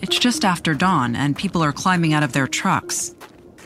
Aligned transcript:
It's 0.00 0.18
just 0.18 0.44
after 0.44 0.74
dawn, 0.74 1.14
and 1.14 1.36
people 1.36 1.62
are 1.62 1.72
climbing 1.72 2.14
out 2.14 2.22
of 2.22 2.32
their 2.32 2.46
trucks. 2.46 3.14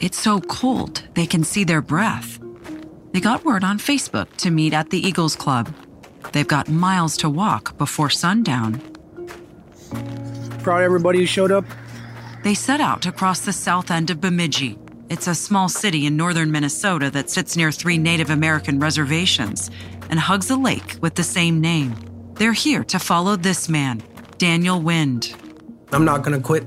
It's 0.01 0.19
so 0.19 0.41
cold, 0.41 1.03
they 1.15 1.27
can 1.27 1.45
see 1.45 1.65
their 1.65 1.81
breath. 1.81 2.39
They 3.13 3.21
got 3.21 3.45
word 3.45 3.63
on 3.63 3.79
Facebook 3.79 4.37
to 4.39 4.51
meet 4.51 4.75
at 4.75 4.91
the 4.91 4.99
Eagles 4.99 5.37
Club. 5.37 5.73
They've 6.33 6.49
got 6.49 6.69
miles 6.69 7.17
to 7.19 7.31
walk 7.31 7.79
before 7.79 8.11
sundown. 8.11 8.81
Proud 10.63 10.83
everybody 10.83 11.21
who 11.21 11.27
showed 11.27 11.53
up. 11.53 11.65
They 12.43 12.55
set 12.55 12.81
out 12.81 13.03
to 13.03 13.13
cross 13.13 13.41
the 13.41 13.53
south 13.53 13.91
end 13.91 14.11
of 14.11 14.21
Bemidji. 14.21 14.79
It's 15.09 15.29
a 15.29 15.35
small 15.35 15.69
city 15.69 16.07
in 16.07 16.17
northern 16.17 16.51
Minnesota 16.51 17.11
that 17.11 17.31
sits 17.31 17.57
near 17.57 17.71
three 17.71 17.99
Native 17.99 18.31
American 18.31 18.81
reservations 18.81 19.71
and 20.11 20.19
hugs 20.19 20.51
a 20.51 20.57
lake 20.57 20.97
with 21.01 21.15
the 21.15 21.23
same 21.23 21.61
name. 21.61 21.95
They're 22.37 22.53
here 22.53 22.83
to 22.85 22.99
follow 22.99 23.37
this 23.37 23.69
man, 23.69 24.03
Daniel 24.39 24.81
Wind. 24.81 25.35
I'm 25.93 26.05
not 26.05 26.23
gonna 26.23 26.41
quit. 26.41 26.65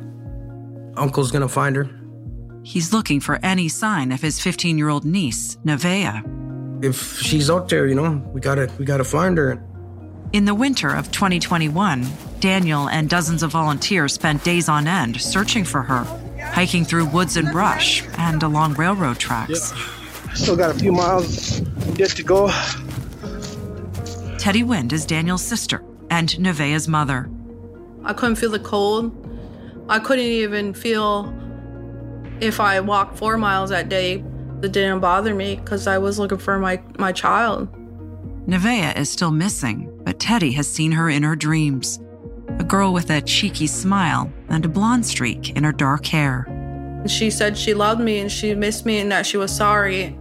Uncle's 0.96 1.32
gonna 1.32 1.50
find 1.50 1.76
her. 1.76 1.90
He's 2.64 2.94
looking 2.94 3.20
for 3.20 3.40
any 3.44 3.68
sign 3.68 4.12
of 4.12 4.22
his 4.22 4.40
15 4.40 4.78
year 4.78 4.90
old 4.90 5.04
niece, 5.04 5.58
Nevaeh. 5.66 6.84
If 6.84 7.20
she's 7.20 7.50
out 7.50 7.70
there, 7.70 7.88
you 7.88 7.96
know, 7.96 8.22
we 8.34 8.40
gotta 8.40 8.70
we 8.80 8.86
gotta 8.86 9.04
find 9.04 9.38
her. 9.38 9.62
In 10.34 10.46
the 10.46 10.56
winter 10.56 10.90
of 10.90 11.12
2021, 11.12 12.06
Daniel 12.40 12.90
and 12.90 13.10
dozens 13.10 13.44
of 13.44 13.52
volunteers 13.52 14.14
spent 14.14 14.44
days 14.44 14.70
on 14.70 14.88
end 14.88 15.20
searching 15.22 15.64
for 15.66 15.82
her, 15.82 16.04
hiking 16.54 16.86
through 16.86 17.06
woods 17.08 17.36
and 17.38 17.52
brush 17.52 18.04
and 18.18 18.44
along 18.44 18.76
railroad 18.76 19.18
tracks. 19.20 19.74
Still 20.34 20.56
got 20.56 20.76
a 20.76 20.80
few 20.80 20.92
miles 20.92 21.62
yet 21.98 22.12
to 22.12 22.24
go. 22.24 22.50
Teddi 24.48 24.64
Wind 24.64 24.94
is 24.94 25.06
Daniel's 25.06 25.42
sister 25.42 25.84
and 26.10 26.30
Nevaeh's 26.30 26.88
mother. 26.88 27.30
I 28.06 28.14
couldn't 28.14 28.38
feel 28.38 28.50
the 28.50 28.60
cold. 28.60 29.12
I 29.90 30.00
couldn't 30.00 30.24
even 30.24 30.74
feel 30.74 31.34
if 32.40 32.62
I 32.62 32.80
walked 32.80 33.18
four 33.18 33.38
miles 33.38 33.72
that 33.72 33.90
day. 33.90 34.24
It 34.64 34.72
didn't 34.72 35.02
bother 35.02 35.36
me 35.36 35.58
because 35.58 35.86
I 35.86 35.98
was 35.98 36.18
looking 36.18 36.38
for 36.38 36.60
my, 36.60 36.82
my 36.98 37.12
child. 37.12 37.68
Nevaeh 38.48 38.98
is 38.98 39.10
still 39.10 39.32
missing, 39.32 39.92
but 40.06 40.18
Teddi 40.18 40.54
has 40.54 40.72
seen 40.72 40.94
her 40.94 41.10
in 41.10 41.24
her 41.24 41.36
dreams. 41.36 42.00
A 42.58 42.64
girl 42.64 42.94
with 42.94 43.10
a 43.10 43.20
cheeky 43.20 43.68
smile 43.68 44.32
and 44.48 44.64
a 44.64 44.70
blonde 44.70 45.06
streak 45.06 45.58
in 45.58 45.66
her 45.66 45.74
dark 45.74 46.06
hair. 46.06 46.48
She 47.06 47.32
said 47.32 47.58
she 47.58 47.74
loved 47.74 48.00
me 48.00 48.20
and 48.20 48.32
she 48.32 48.56
missed 48.56 48.86
me 48.86 49.00
and 49.00 49.12
that 49.12 49.26
she 49.26 49.36
was 49.36 49.54
sorry. 49.54 50.18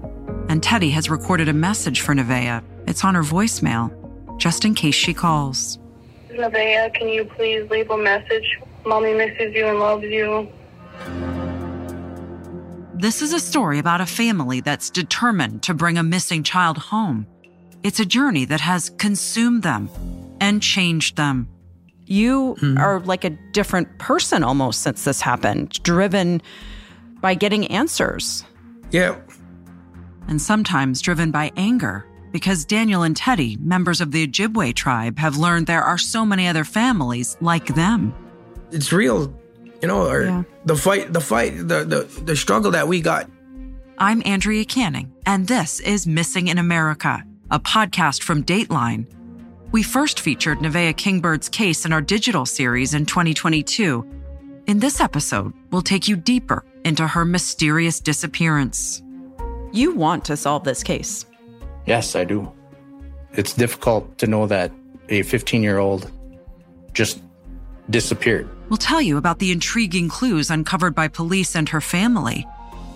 And 0.48 0.62
Teddi 0.62 0.90
has 0.90 1.08
recorded 1.08 1.48
a 1.48 1.52
message 1.52 2.00
for 2.00 2.12
Nevaeh. 2.12 2.60
It's 2.88 3.04
on 3.04 3.14
her 3.14 3.22
voicemail, 3.22 3.92
just 4.36 4.64
in 4.64 4.74
case 4.74 4.94
she 4.94 5.14
calls. 5.14 5.78
Nevaeh, 6.30 6.92
can 6.94 7.08
you 7.08 7.24
please 7.24 7.68
leave 7.70 7.90
a 7.90 7.96
message? 7.96 8.58
Mommy 8.84 9.14
misses 9.14 9.54
you 9.54 9.66
and 9.66 9.78
loves 9.78 10.04
you. 10.04 10.48
This 12.94 13.20
is 13.20 13.32
a 13.32 13.40
story 13.40 13.78
about 13.78 14.00
a 14.00 14.06
family 14.06 14.60
that's 14.60 14.90
determined 14.90 15.62
to 15.64 15.74
bring 15.74 15.98
a 15.98 16.02
missing 16.02 16.42
child 16.42 16.78
home. 16.78 17.26
It's 17.82 18.00
a 18.00 18.06
journey 18.06 18.44
that 18.46 18.60
has 18.60 18.90
consumed 18.90 19.62
them 19.62 19.90
and 20.40 20.62
changed 20.62 21.16
them. 21.16 21.48
You 22.06 22.54
hmm. 22.54 22.78
are 22.78 23.00
like 23.00 23.24
a 23.24 23.30
different 23.52 23.98
person 23.98 24.42
almost 24.42 24.82
since 24.82 25.04
this 25.04 25.20
happened, 25.20 25.82
driven 25.82 26.40
by 27.20 27.34
getting 27.34 27.66
answers. 27.66 28.44
Yeah. 28.92 29.16
and 30.28 30.40
sometimes 30.40 31.02
driven 31.02 31.30
by 31.30 31.52
anger 31.56 32.06
because 32.36 32.66
Daniel 32.66 33.02
and 33.02 33.16
Teddi, 33.16 33.58
members 33.60 34.02
of 34.02 34.10
the 34.12 34.26
Ojibwe 34.26 34.74
tribe, 34.74 35.18
have 35.18 35.38
learned 35.38 35.66
there 35.66 35.82
are 35.82 35.96
so 35.96 36.26
many 36.26 36.46
other 36.46 36.64
families 36.64 37.34
like 37.40 37.68
them. 37.74 38.14
It's 38.70 38.92
real. 38.92 39.32
You 39.80 39.88
know, 39.88 40.06
or 40.06 40.24
Yeah. 40.26 40.42
the 40.66 40.76
fight 40.76 41.14
the 41.14 41.20
fight 41.22 41.56
the, 41.56 41.84
the 41.92 42.00
the 42.24 42.36
struggle 42.36 42.72
that 42.72 42.88
we 42.88 43.00
got. 43.00 43.30
I'm 43.96 44.20
Andrea 44.26 44.66
Canning, 44.66 45.14
and 45.24 45.48
this 45.48 45.80
is 45.80 46.06
Missing 46.06 46.48
in 46.48 46.58
America, 46.58 47.24
a 47.50 47.58
podcast 47.58 48.22
from 48.22 48.44
Dateline. 48.44 49.06
We 49.72 49.82
first 49.82 50.20
featured 50.20 50.58
Nevaeh 50.58 50.92
Kingbird's 50.94 51.48
case 51.48 51.86
in 51.86 51.92
our 51.94 52.02
digital 52.02 52.44
series 52.44 52.92
in 52.92 53.06
2022. 53.06 54.04
In 54.66 54.78
this 54.78 55.00
episode, 55.00 55.54
we'll 55.70 55.80
take 55.80 56.06
you 56.06 56.16
deeper 56.16 56.66
into 56.84 57.06
her 57.06 57.24
mysterious 57.24 57.98
disappearance. 57.98 59.02
You 59.72 59.94
want 59.94 60.26
to 60.26 60.36
solve 60.36 60.64
this 60.64 60.82
case. 60.82 61.24
Yes, 61.86 62.16
I 62.16 62.24
do. 62.24 62.52
It's 63.32 63.54
difficult 63.54 64.18
to 64.18 64.26
know 64.26 64.46
that 64.46 64.72
a 65.08 65.22
15 65.22 65.62
year 65.62 65.78
old 65.78 66.10
just 66.92 67.22
disappeared. 67.90 68.48
We'll 68.68 68.78
tell 68.78 69.00
you 69.00 69.16
about 69.16 69.38
the 69.38 69.52
intriguing 69.52 70.08
clues 70.08 70.50
uncovered 70.50 70.94
by 70.94 71.08
police 71.08 71.54
and 71.54 71.68
her 71.68 71.80
family, 71.80 72.44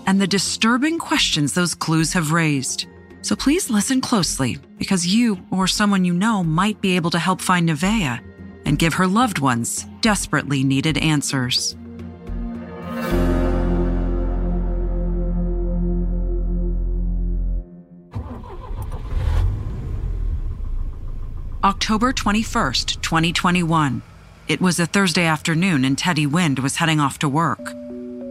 and 0.05 0.19
the 0.19 0.27
disturbing 0.27 0.99
questions 0.99 1.53
those 1.53 1.73
clues 1.73 2.11
have 2.13 2.33
raised. 2.33 2.87
So 3.21 3.35
please 3.35 3.69
listen 3.69 4.01
closely, 4.01 4.57
because 4.77 5.05
you 5.05 5.39
or 5.51 5.67
someone 5.67 6.03
you 6.03 6.13
know 6.13 6.43
might 6.43 6.81
be 6.81 6.95
able 6.95 7.11
to 7.11 7.19
help 7.19 7.39
find 7.39 7.69
Nevaeh 7.69 8.19
and 8.65 8.79
give 8.79 8.95
her 8.95 9.07
loved 9.07 9.39
ones 9.39 9.85
desperately 10.01 10.63
needed 10.63 10.97
answers. 10.97 11.75
October 21.63 22.11
21st, 22.11 22.99
2021. 23.03 24.01
It 24.47 24.59
was 24.59 24.79
a 24.79 24.87
Thursday 24.87 25.25
afternoon, 25.25 25.85
and 25.85 25.95
Teddi 25.95 26.25
Wind 26.25 26.57
was 26.57 26.77
heading 26.77 26.99
off 26.99 27.19
to 27.19 27.29
work. 27.29 27.75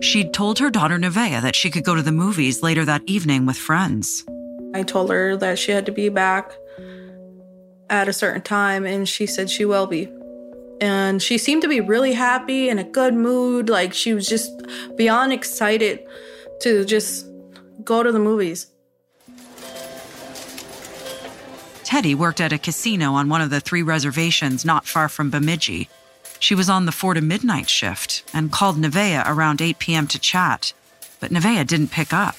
She'd 0.03 0.35
told 0.35 0.59
her 0.59 0.69
daughter 0.69 0.99
Nevaeh 0.99 1.41
that 1.41 1.55
she 1.55 1.71
could 1.71 1.85
go 1.85 1.95
to 1.95 2.03
the 2.03 2.11
movies 2.11 2.61
later 2.61 2.85
that 2.85 3.05
evening 3.07 3.47
with 3.47 3.57
friends. 3.57 4.25
I 4.75 4.83
told 4.83 5.11
her 5.11 5.37
that 5.37 5.61
she 5.61 5.71
had 5.71 5.87
to 5.87 5.93
be 5.93 6.09
back 6.09 6.51
at 7.89 8.09
a 8.09 8.13
certain 8.13 8.43
time, 8.43 8.85
and 8.85 9.09
she 9.09 9.27
said 9.27 9.49
she 9.49 9.65
will 9.65 9.87
be. 9.87 10.09
And 10.81 11.23
she 11.23 11.39
seemed 11.39 11.63
to 11.63 11.69
be 11.69 11.81
really 11.81 12.15
happy 12.15 12.69
in 12.69 12.81
a 12.81 12.85
good 12.85 13.15
mood. 13.15 13.69
Like 13.69 13.95
she 13.95 14.13
was 14.13 14.27
just 14.27 14.51
beyond 14.97 15.33
excited 15.33 16.01
to 16.63 16.85
just 16.85 17.31
go 17.85 18.03
to 18.03 18.11
the 18.11 18.19
movies. 18.19 18.70
Teddi 21.91 22.15
worked 22.15 22.41
at 22.41 22.53
a 22.53 22.59
casino 22.59 23.15
on 23.15 23.29
one 23.29 23.41
of 23.41 23.51
the 23.51 23.59
three 23.59 23.83
reservations 23.83 24.65
not 24.65 24.87
far 24.87 25.09
from 25.09 25.29
Bemidji. 25.29 25.89
She 26.39 26.55
was 26.55 26.71
on 26.71 26.87
the 26.87 26.93
4 26.93 27.15
to 27.15 27.21
midnight 27.21 27.69
shift 27.69 28.23
and 28.33 28.53
called 28.53 28.77
Nevaeh 28.77 29.25
around 29.27 29.61
8 29.61 29.81
p.m. 29.81 30.07
to 30.07 30.19
chat, 30.21 30.73
but 31.19 31.33
Nevaeh 31.33 31.67
didn't 31.67 31.91
pick 31.91 32.13
up. 32.13 32.37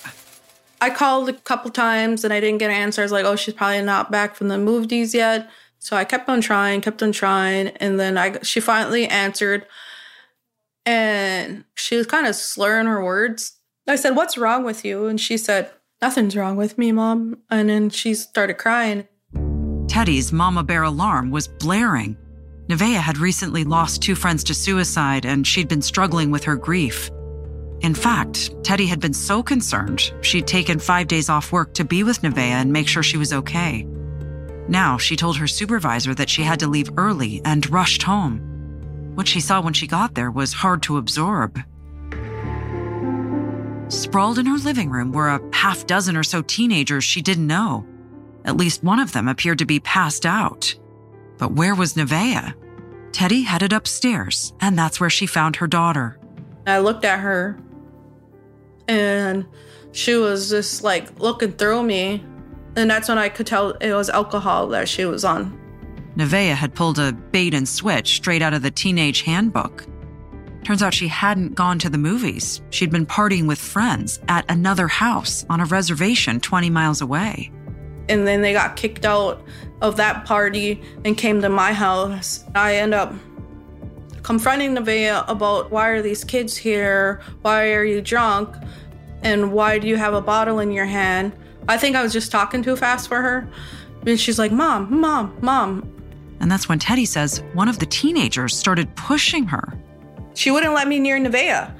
I 0.79 0.89
called 0.89 1.27
a 1.27 1.33
couple 1.33 1.69
times 1.69 2.23
and 2.23 2.33
I 2.33 2.39
didn't 2.39 2.59
get 2.59 2.69
an 2.69 2.77
answer. 2.77 3.01
I 3.01 3.03
was 3.03 3.11
like, 3.11 3.25
oh, 3.25 3.35
she's 3.35 3.53
probably 3.53 3.81
not 3.81 4.09
back 4.09 4.35
from 4.37 4.47
the 4.47 4.57
movies 4.57 5.13
yet. 5.13 5.49
So 5.79 5.97
I 5.97 6.05
kept 6.05 6.29
on 6.29 6.39
trying, 6.39 6.79
kept 6.79 7.03
on 7.03 7.11
trying, 7.11 7.67
and 7.81 7.99
then 7.99 8.17
I 8.17 8.39
she 8.43 8.61
finally 8.61 9.05
answered, 9.05 9.65
and 10.85 11.65
she 11.75 11.97
was 11.97 12.07
kind 12.07 12.25
of 12.25 12.35
slurring 12.35 12.87
her 12.87 13.03
words. 13.03 13.57
I 13.85 13.97
said, 13.97 14.15
"What's 14.15 14.37
wrong 14.37 14.63
with 14.63 14.85
you?" 14.85 15.07
And 15.07 15.19
she 15.19 15.37
said, 15.37 15.71
"Nothing's 16.01 16.37
wrong 16.37 16.55
with 16.55 16.77
me, 16.77 16.93
mom." 16.93 17.39
And 17.49 17.67
then 17.67 17.89
she 17.89 18.13
started 18.13 18.53
crying. 18.53 19.07
Teddi's 19.91 20.31
Mama 20.31 20.63
Bear 20.63 20.83
alarm 20.83 21.31
was 21.31 21.49
blaring. 21.49 22.15
Nevaeh 22.69 22.95
had 22.95 23.17
recently 23.17 23.65
lost 23.65 24.01
two 24.01 24.15
friends 24.15 24.41
to 24.45 24.53
suicide 24.53 25.25
and 25.25 25.45
she'd 25.45 25.67
been 25.67 25.81
struggling 25.81 26.31
with 26.31 26.45
her 26.45 26.55
grief. 26.55 27.09
In 27.81 27.93
fact, 27.93 28.53
Teddi 28.63 28.87
had 28.87 29.01
been 29.01 29.13
so 29.13 29.43
concerned, 29.43 30.13
she'd 30.21 30.47
taken 30.47 30.79
five 30.79 31.07
days 31.07 31.27
off 31.27 31.51
work 31.51 31.73
to 31.73 31.83
be 31.83 32.03
with 32.03 32.21
Nevaeh 32.21 32.61
and 32.61 32.71
make 32.71 32.87
sure 32.87 33.03
she 33.03 33.17
was 33.17 33.33
okay. 33.33 33.85
Now 34.69 34.97
she 34.97 35.17
told 35.17 35.35
her 35.35 35.45
supervisor 35.45 36.15
that 36.15 36.29
she 36.29 36.43
had 36.43 36.61
to 36.61 36.67
leave 36.67 36.89
early 36.95 37.41
and 37.43 37.69
rushed 37.69 38.03
home. 38.03 38.39
What 39.15 39.27
she 39.27 39.41
saw 39.41 39.59
when 39.59 39.73
she 39.73 39.87
got 39.87 40.15
there 40.15 40.31
was 40.31 40.53
hard 40.53 40.83
to 40.83 40.95
absorb. 40.95 41.59
Sprawled 43.89 44.39
in 44.39 44.45
her 44.45 44.57
living 44.57 44.89
room 44.89 45.11
were 45.11 45.27
a 45.27 45.41
half 45.51 45.85
dozen 45.85 46.15
or 46.15 46.23
so 46.23 46.41
teenagers 46.41 47.03
she 47.03 47.21
didn't 47.21 47.45
know. 47.45 47.85
At 48.45 48.57
least 48.57 48.83
one 48.83 48.99
of 48.99 49.11
them 49.11 49.27
appeared 49.27 49.59
to 49.59 49.65
be 49.65 49.79
passed 49.79 50.25
out. 50.25 50.75
But 51.37 51.53
where 51.53 51.75
was 51.75 51.93
Nevaeh? 51.93 52.53
Teddi 53.11 53.43
headed 53.43 53.73
upstairs, 53.73 54.53
and 54.61 54.77
that's 54.77 54.99
where 54.99 55.09
she 55.09 55.25
found 55.25 55.57
her 55.57 55.67
daughter. 55.67 56.17
I 56.65 56.79
looked 56.79 57.05
at 57.05 57.19
her, 57.19 57.59
and 58.87 59.45
she 59.91 60.15
was 60.15 60.49
just 60.49 60.83
like 60.83 61.19
looking 61.19 61.51
through 61.51 61.83
me, 61.83 62.23
and 62.75 62.89
that's 62.89 63.09
when 63.09 63.17
I 63.17 63.29
could 63.29 63.47
tell 63.47 63.71
it 63.71 63.93
was 63.93 64.09
alcohol 64.09 64.67
that 64.67 64.87
she 64.87 65.05
was 65.05 65.25
on. 65.25 65.57
Nevaeh 66.15 66.53
had 66.53 66.75
pulled 66.75 66.99
a 66.99 67.11
bait 67.11 67.53
and 67.53 67.67
switch 67.67 68.15
straight 68.15 68.41
out 68.41 68.53
of 68.53 68.61
the 68.61 68.71
teenage 68.71 69.21
handbook. 69.21 69.85
Turns 70.63 70.83
out 70.83 70.93
she 70.93 71.07
hadn't 71.07 71.55
gone 71.55 71.79
to 71.79 71.89
the 71.89 71.97
movies. 71.97 72.61
She'd 72.69 72.91
been 72.91 73.05
partying 73.05 73.47
with 73.47 73.57
friends 73.57 74.19
at 74.27 74.49
another 74.49 74.87
house 74.87 75.45
on 75.49 75.59
a 75.59 75.65
reservation 75.65 76.39
20 76.39 76.69
miles 76.69 77.01
away. 77.01 77.51
And 78.11 78.27
then 78.27 78.41
they 78.41 78.51
got 78.51 78.75
kicked 78.75 79.05
out 79.05 79.41
of 79.81 79.95
that 79.95 80.25
party 80.25 80.81
and 81.05 81.17
came 81.17 81.41
to 81.41 81.47
my 81.47 81.71
house. 81.71 82.43
I 82.53 82.75
end 82.75 82.93
up 82.93 83.13
confronting 84.21 84.75
Nevaeh 84.75 85.23
about 85.29 85.71
why 85.71 85.87
are 85.87 86.01
these 86.01 86.25
kids 86.25 86.57
here? 86.57 87.21
Why 87.41 87.73
are 87.73 87.85
you 87.85 88.01
drunk? 88.01 88.53
And 89.23 89.53
why 89.53 89.79
do 89.79 89.87
you 89.87 89.95
have 89.95 90.13
a 90.13 90.21
bottle 90.21 90.59
in 90.59 90.73
your 90.73 90.85
hand? 90.85 91.31
I 91.69 91.77
think 91.77 91.95
I 91.95 92.03
was 92.03 92.11
just 92.11 92.31
talking 92.31 92.61
too 92.61 92.75
fast 92.75 93.07
for 93.07 93.21
her. 93.21 93.49
And 94.05 94.19
she's 94.19 94.37
like, 94.37 94.51
Mom, 94.51 94.99
Mom, 94.99 95.37
Mom. 95.41 95.89
And 96.41 96.51
that's 96.51 96.67
when 96.67 96.79
Teddi 96.79 97.07
says 97.07 97.41
one 97.53 97.69
of 97.69 97.79
the 97.79 97.85
teenagers 97.85 98.57
started 98.57 98.93
pushing 98.97 99.45
her. 99.45 99.73
She 100.33 100.51
wouldn't 100.51 100.73
let 100.73 100.89
me 100.89 100.99
near 100.99 101.17
Nevaeh. 101.17 101.73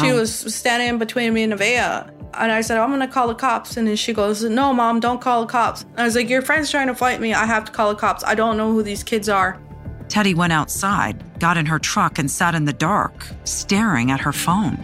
She 0.00 0.12
was 0.12 0.32
standing 0.54 0.88
in 0.88 0.98
between 0.98 1.34
me 1.34 1.42
and 1.42 1.52
Nevaeh. 1.54 2.13
And 2.38 2.52
I 2.52 2.60
said, 2.60 2.78
I'm 2.78 2.90
gonna 2.90 3.08
call 3.08 3.28
the 3.28 3.34
cops. 3.34 3.76
And 3.76 3.86
then 3.86 3.96
she 3.96 4.12
goes, 4.12 4.42
No, 4.42 4.72
mom, 4.72 5.00
don't 5.00 5.20
call 5.20 5.42
the 5.42 5.46
cops. 5.46 5.84
I 5.96 6.04
was 6.04 6.14
like, 6.14 6.28
Your 6.28 6.42
friend's 6.42 6.70
trying 6.70 6.88
to 6.88 6.94
fight 6.94 7.20
me. 7.20 7.34
I 7.34 7.46
have 7.46 7.64
to 7.66 7.72
call 7.72 7.90
the 7.90 7.98
cops. 7.98 8.24
I 8.24 8.34
don't 8.34 8.56
know 8.56 8.72
who 8.72 8.82
these 8.82 9.02
kids 9.02 9.28
are. 9.28 9.60
Teddi 10.08 10.34
went 10.34 10.52
outside, 10.52 11.40
got 11.40 11.56
in 11.56 11.66
her 11.66 11.78
truck, 11.78 12.18
and 12.18 12.30
sat 12.30 12.54
in 12.54 12.66
the 12.66 12.72
dark, 12.72 13.26
staring 13.44 14.10
at 14.10 14.20
her 14.20 14.32
phone, 14.32 14.78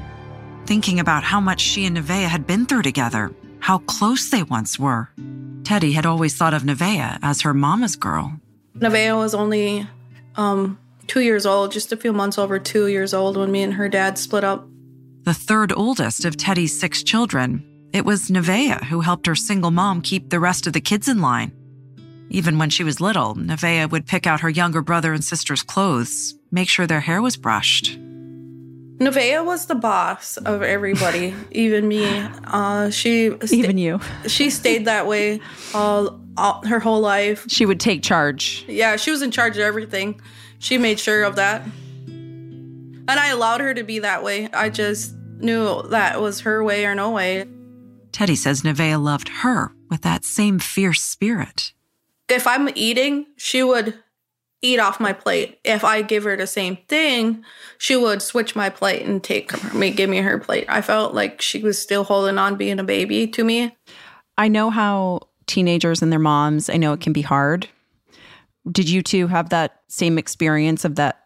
thinking 0.67 0.99
about 0.99 1.23
how 1.23 1.41
much 1.41 1.61
she 1.61 1.87
and 1.87 1.97
Nevaeh 1.97 2.27
had 2.27 2.47
been 2.47 2.67
through 2.67 2.83
together, 2.83 3.31
how 3.61 3.79
close 3.79 4.31
they 4.31 4.43
once 4.43 4.79
were. 4.79 5.11
Teddi 5.63 5.93
had 5.93 6.07
always 6.07 6.37
thought 6.37 6.55
of 6.55 6.63
Nevaeh 6.63 7.19
as 7.23 7.43
her 7.43 7.55
mama's 7.55 7.97
girl. 7.97 8.41
Nevaeh 8.77 9.17
was 9.17 9.35
only 9.35 9.87
um, 10.37 10.79
two 11.07 11.21
years 11.21 11.45
old, 11.45 11.71
just 11.71 11.93
a 11.93 11.97
few 11.97 12.13
months 12.13 12.39
over 12.39 12.59
two 12.59 12.87
years 12.87 13.13
old 13.13 13.37
when 13.37 13.53
me 13.53 13.63
and 13.63 13.75
her 13.75 13.89
dad 13.89 14.19
split 14.19 14.43
up. 14.43 14.67
The 15.25 15.35
third 15.35 15.73
oldest 15.73 16.25
of 16.25 16.37
Teddi's 16.37 16.79
six 16.79 17.03
children, 17.03 17.65
it 17.93 18.05
was 18.05 18.29
Nevaeh 18.31 18.85
who 18.85 19.01
helped 19.01 19.27
her 19.27 19.35
single 19.35 19.71
mom 19.71 20.01
keep 20.01 20.31
the 20.31 20.41
rest 20.41 20.67
of 20.67 20.73
the 20.73 20.81
kids 20.81 21.09
in 21.09 21.21
line. 21.21 21.53
Even 22.31 22.59
when 22.59 22.71
she 22.71 22.85
was 22.85 23.01
little, 23.01 23.35
Nevaeh 23.35 23.91
would 23.91 24.07
pick 24.07 24.27
out 24.27 24.41
her 24.41 24.49
younger 24.49 24.81
brother 24.83 25.13
and 25.13 25.23
sister's 25.25 25.63
clothes, 25.63 26.35
make 26.51 26.69
sure 26.69 26.87
their 26.87 27.01
hair 27.01 27.21
was 27.21 27.37
brushed. 27.37 27.99
Nevaeh 28.99 29.45
was 29.45 29.67
the 29.67 29.75
boss 29.75 30.37
of 30.39 30.63
everybody, 30.63 31.35
even 31.51 31.89
me. 31.89 32.07
Uh, 32.45 32.91
she 32.91 33.31
sta- 33.31 33.55
Even 33.57 33.79
you. 33.79 34.01
she 34.27 34.49
stayed 34.51 34.85
that 34.87 35.07
way 35.07 35.41
all, 35.75 36.21
all 36.37 36.65
her 36.67 36.79
whole 36.81 37.01
life. 37.01 37.45
She 37.49 37.67
would 37.67 37.81
take 37.81 38.03
charge. 38.03 38.65
Yeah, 38.69 38.97
she 38.97 39.11
was 39.11 39.23
in 39.23 39.31
charge 39.31 39.57
of 39.57 39.63
everything. 39.63 40.21
She 40.59 40.79
made 40.79 41.01
sure 41.01 41.25
of 41.25 41.37
that. 41.37 41.63
And 43.11 43.19
I 43.19 43.31
allowed 43.31 43.61
her 43.61 43.75
to 43.75 43.83
be 43.83 43.99
that 43.99 44.23
way. 44.23 44.49
I 44.53 44.71
just 44.71 45.17
knew 45.41 45.83
that 45.89 46.21
was 46.21 46.39
her 46.43 46.63
way 46.63 46.87
or 46.87 46.95
no 46.95 47.11
way. 47.11 47.45
Teddi 48.13 48.37
says 48.37 48.63
Nevaeh 48.63 49.03
loved 49.03 49.29
her 49.29 49.73
with 49.89 50.03
that 50.03 50.25
same 50.25 50.61
fierce 50.61 51.03
spirit. 51.03 51.73
If 52.29 52.47
I'm 52.47 52.69
eating, 52.77 53.27
she 53.37 53.65
would 53.65 53.99
eat 54.63 54.79
off 54.79 55.01
my 55.01 55.13
plate. 55.13 55.59
If 55.65 55.83
I 55.83 56.03
give 56.03 56.23
her 56.23 56.37
the 56.37 56.47
same 56.47 56.77
thing, 56.89 57.45
she 57.79 57.97
would 57.97 58.23
switch 58.23 58.55
my 58.55 58.71
plate 58.71 59.05
and 59.05 59.21
take 59.21 59.75
me, 59.75 59.91
give 59.91 60.09
me 60.09 60.19
her 60.19 60.39
plate. 60.39 60.67
I 60.69 60.81
felt 60.81 61.13
like 61.13 61.43
she 61.43 61.65
was 61.65 61.83
still 61.83 62.05
holding 62.05 62.39
on 62.39 62.55
being 62.55 62.79
a 62.79 62.85
baby 62.85 63.27
to 63.27 63.43
me. 63.43 63.77
I 64.39 64.47
know 64.47 64.71
how 64.71 65.23
teenagers 65.49 66.01
and 66.01 66.13
their 66.13 66.21
moms, 66.21 66.71
I 66.71 66.77
know 66.77 66.93
it 66.93 67.01
can 67.01 67.13
be 67.13 67.23
hard. 67.23 67.69
Did 68.71 68.89
you 68.89 69.03
two 69.03 69.27
have 69.27 69.49
that 69.49 69.81
same 69.89 70.17
experience 70.17 70.85
of 70.85 70.95
that 70.95 71.20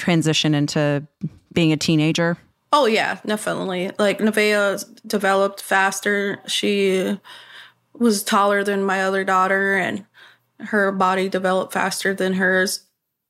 transition 0.00 0.54
into 0.54 1.06
being 1.52 1.72
a 1.72 1.76
teenager? 1.76 2.36
Oh 2.72 2.86
yeah, 2.86 3.18
definitely. 3.26 3.90
Like 3.98 4.18
Nevaeh 4.18 4.84
developed 5.06 5.60
faster. 5.62 6.40
She 6.46 7.18
was 7.94 8.22
taller 8.22 8.64
than 8.64 8.84
my 8.84 9.02
other 9.02 9.24
daughter 9.24 9.74
and 9.74 10.06
her 10.58 10.92
body 10.92 11.28
developed 11.28 11.72
faster 11.72 12.14
than 12.14 12.34
hers. 12.34 12.86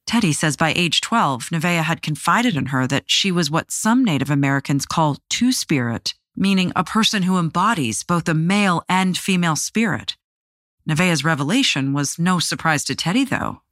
Teddi 0.08 0.34
says 0.34 0.56
by 0.56 0.72
age 0.74 1.00
12, 1.00 1.50
Nevaeh 1.50 1.82
had 1.82 2.02
confided 2.02 2.56
in 2.56 2.66
her 2.66 2.86
that 2.86 3.04
she 3.06 3.30
was 3.30 3.50
what 3.50 3.70
some 3.70 4.04
Native 4.04 4.30
Americans 4.30 4.84
call 4.84 5.18
two 5.28 5.52
spirit, 5.52 6.14
meaning 6.36 6.72
a 6.74 6.84
person 6.84 7.22
who 7.22 7.38
embodies 7.38 8.02
both 8.02 8.28
a 8.28 8.34
male 8.34 8.82
and 8.88 9.16
female 9.16 9.56
spirit. 9.56 10.16
Nevaeh's 10.88 11.24
revelation 11.24 11.92
was 11.92 12.18
no 12.18 12.40
surprise 12.40 12.84
to 12.84 12.94
Teddi, 12.94 13.28
though. 13.28 13.62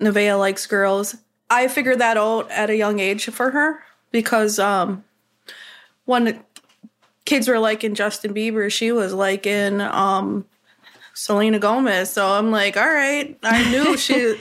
Nevaeh 0.00 0.38
likes 0.38 0.66
girls. 0.66 1.16
I 1.50 1.68
figured 1.68 1.98
that 1.98 2.16
out 2.16 2.50
at 2.50 2.70
a 2.70 2.76
young 2.76 3.00
age 3.00 3.26
for 3.26 3.50
her 3.50 3.82
because 4.12 4.58
um, 4.58 5.04
when 6.04 6.42
kids 7.24 7.48
were 7.48 7.58
liking 7.58 7.94
Justin 7.94 8.32
Bieber, 8.32 8.70
she 8.72 8.92
was 8.92 9.12
liking 9.12 9.80
um, 9.80 10.46
Selena 11.14 11.58
Gomez. 11.58 12.10
So 12.10 12.26
I'm 12.26 12.50
like, 12.50 12.76
all 12.76 12.88
right. 12.88 13.36
I 13.42 13.70
knew 13.70 13.96
she. 13.98 14.40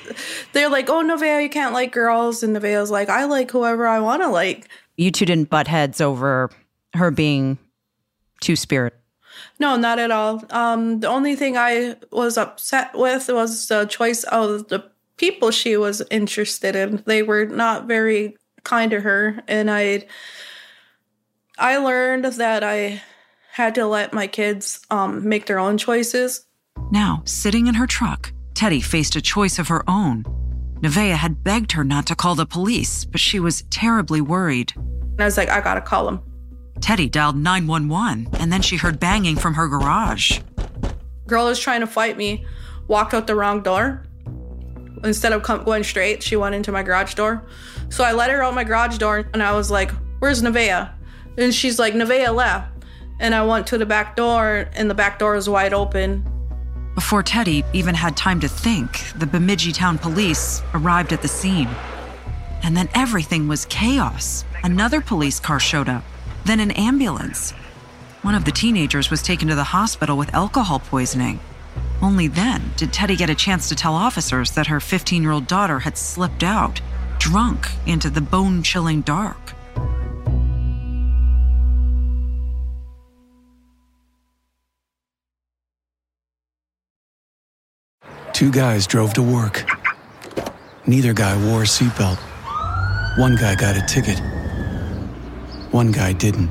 They're 0.53 0.69
like, 0.69 0.89
oh, 0.89 1.03
Nevaeh, 1.03 1.43
you 1.43 1.49
can't 1.49 1.73
like 1.73 1.91
girls, 1.91 2.43
and 2.43 2.55
Nevaeh's 2.55 2.91
like, 2.91 3.09
I 3.09 3.25
like 3.25 3.51
whoever 3.51 3.87
I 3.87 3.99
want 3.99 4.21
to 4.21 4.29
like. 4.29 4.69
You 4.95 5.11
two 5.11 5.25
didn't 5.25 5.49
butt 5.49 5.67
heads 5.67 5.99
over 5.99 6.49
her 6.93 7.11
being 7.11 7.57
two 8.41 8.55
spirit. 8.55 8.95
No, 9.59 9.75
not 9.75 9.99
at 9.99 10.11
all. 10.11 10.43
Um, 10.49 10.99
the 10.99 11.07
only 11.07 11.35
thing 11.35 11.57
I 11.57 11.95
was 12.11 12.37
upset 12.37 12.91
with 12.93 13.29
was 13.29 13.67
the 13.67 13.85
choice 13.85 14.23
of 14.25 14.67
the 14.67 14.89
people 15.19 15.51
she 15.51 15.77
was 15.77 16.01
interested 16.09 16.75
in. 16.75 17.03
They 17.05 17.21
were 17.21 17.45
not 17.45 17.85
very 17.85 18.35
kind 18.63 18.89
to 18.91 19.01
her, 19.01 19.43
and 19.47 19.69
I 19.69 20.07
I 21.59 21.77
learned 21.77 22.25
that 22.25 22.63
I 22.63 23.03
had 23.51 23.75
to 23.75 23.85
let 23.85 24.13
my 24.13 24.25
kids 24.25 24.79
um, 24.89 25.27
make 25.27 25.45
their 25.45 25.59
own 25.59 25.77
choices. 25.77 26.45
Now, 26.91 27.21
sitting 27.25 27.67
in 27.67 27.75
her 27.75 27.85
truck, 27.85 28.31
Teddi 28.53 28.81
faced 28.81 29.15
a 29.15 29.21
choice 29.21 29.59
of 29.59 29.67
her 29.67 29.87
own. 29.87 30.23
Nevaeh 30.81 31.15
had 31.15 31.43
begged 31.43 31.73
her 31.73 31.83
not 31.83 32.07
to 32.07 32.15
call 32.15 32.35
the 32.35 32.45
police, 32.45 33.03
but 33.03 33.19
she 33.19 33.39
was 33.39 33.63
terribly 33.69 34.21
worried. 34.21 34.73
And 34.77 35.21
I 35.21 35.25
was 35.25 35.35
like, 35.35 35.49
I 35.49 35.59
gotta 35.59 35.81
call 35.81 36.05
them. 36.05 36.21
Teddi 36.79 37.11
dialed 37.11 37.35
911, 37.35 38.29
and 38.39 38.53
then 38.53 38.61
she 38.61 38.77
heard 38.77 38.99
banging 38.99 39.35
from 39.35 39.55
her 39.55 39.67
garage. 39.67 40.39
Girl 41.27 41.47
is 41.49 41.59
trying 41.59 41.81
to 41.81 41.87
fight 41.87 42.17
me, 42.17 42.45
walked 42.87 43.13
out 43.13 43.27
the 43.27 43.35
wrong 43.35 43.61
door. 43.61 44.05
Instead 45.03 45.33
of 45.33 45.43
come, 45.43 45.63
going 45.63 45.83
straight, 45.83 46.21
she 46.21 46.35
went 46.35 46.55
into 46.55 46.71
my 46.71 46.83
garage 46.83 47.13
door. 47.13 47.43
So 47.89 48.03
I 48.03 48.11
let 48.11 48.29
her 48.29 48.43
out 48.43 48.53
my 48.53 48.63
garage 48.63 48.97
door, 48.97 49.29
and 49.33 49.41
I 49.41 49.53
was 49.53 49.71
like, 49.71 49.91
Where's 50.19 50.41
Nevaeh? 50.41 50.91
And 51.37 51.53
she's 51.53 51.79
like, 51.79 51.93
Nevaeh 51.93 52.33
left. 52.33 52.83
And 53.19 53.33
I 53.33 53.45
went 53.45 53.67
to 53.67 53.77
the 53.77 53.85
back 53.85 54.15
door, 54.15 54.69
and 54.73 54.89
the 54.89 54.95
back 54.95 55.19
door 55.19 55.35
was 55.35 55.49
wide 55.49 55.73
open. 55.73 56.25
Before 56.95 57.23
Teddi 57.23 57.63
even 57.71 57.95
had 57.95 58.17
time 58.17 58.39
to 58.41 58.49
think, 58.49 59.13
the 59.17 59.25
Bemidji 59.25 59.71
Town 59.71 59.97
police 59.97 60.61
arrived 60.73 61.13
at 61.13 61.21
the 61.21 61.27
scene. 61.27 61.69
And 62.63 62.75
then 62.75 62.89
everything 62.93 63.47
was 63.47 63.65
chaos. 63.65 64.43
Another 64.63 64.99
police 64.99 65.39
car 65.39 65.59
showed 65.59 65.87
up, 65.87 66.03
then 66.43 66.59
an 66.59 66.71
ambulance. 66.71 67.51
One 68.21 68.35
of 68.35 68.43
the 68.43 68.51
teenagers 68.51 69.09
was 69.09 69.21
taken 69.21 69.47
to 69.47 69.55
the 69.55 69.63
hospital 69.63 70.17
with 70.17 70.33
alcohol 70.33 70.79
poisoning. 70.79 71.39
Only 72.01 72.27
then 72.27 72.71
did 72.77 72.91
Teddi 72.93 73.17
get 73.17 73.29
a 73.29 73.35
chance 73.35 73.67
to 73.69 73.75
tell 73.75 73.93
officers 73.93 74.51
that 74.51 74.67
her 74.67 74.79
15 74.79 75.21
year 75.21 75.31
old 75.31 75.47
daughter 75.47 75.79
had 75.79 75.97
slipped 75.97 76.43
out, 76.43 76.79
drunk, 77.17 77.67
into 77.85 78.09
the 78.09 78.21
bone 78.21 78.63
chilling 78.63 79.01
dark. 79.01 79.53
Two 88.31 88.51
guys 88.51 88.87
drove 88.87 89.13
to 89.15 89.21
work. 89.21 89.65
Neither 90.87 91.11
guy 91.11 91.35
wore 91.45 91.63
a 91.63 91.65
seatbelt. 91.65 92.17
One 93.17 93.35
guy 93.35 93.55
got 93.55 93.75
a 93.75 93.85
ticket. 93.85 94.17
One 95.71 95.91
guy 95.91 96.13
didn't. 96.13 96.49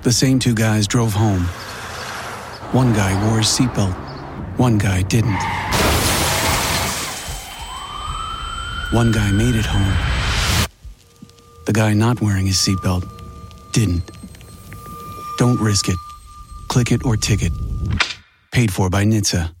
The 0.00 0.12
same 0.12 0.38
two 0.38 0.54
guys 0.54 0.86
drove 0.86 1.12
home. 1.12 1.42
One 2.72 2.94
guy 2.94 3.12
wore 3.28 3.40
a 3.40 3.42
seatbelt. 3.42 4.07
One 4.58 4.76
guy 4.76 5.02
didn't. 5.02 5.38
One 8.90 9.12
guy 9.12 9.30
made 9.30 9.54
it 9.54 9.64
home. 9.64 10.66
The 11.66 11.72
guy 11.72 11.94
not 11.94 12.20
wearing 12.20 12.46
his 12.46 12.56
seatbelt 12.56 13.08
didn't. 13.72 14.10
Don't 15.38 15.60
risk 15.60 15.88
it. 15.88 15.94
Click 16.66 16.90
it 16.90 17.06
or 17.06 17.16
ticket. 17.16 17.52
Paid 18.50 18.72
for 18.72 18.90
by 18.90 19.04
NHTSA. 19.04 19.54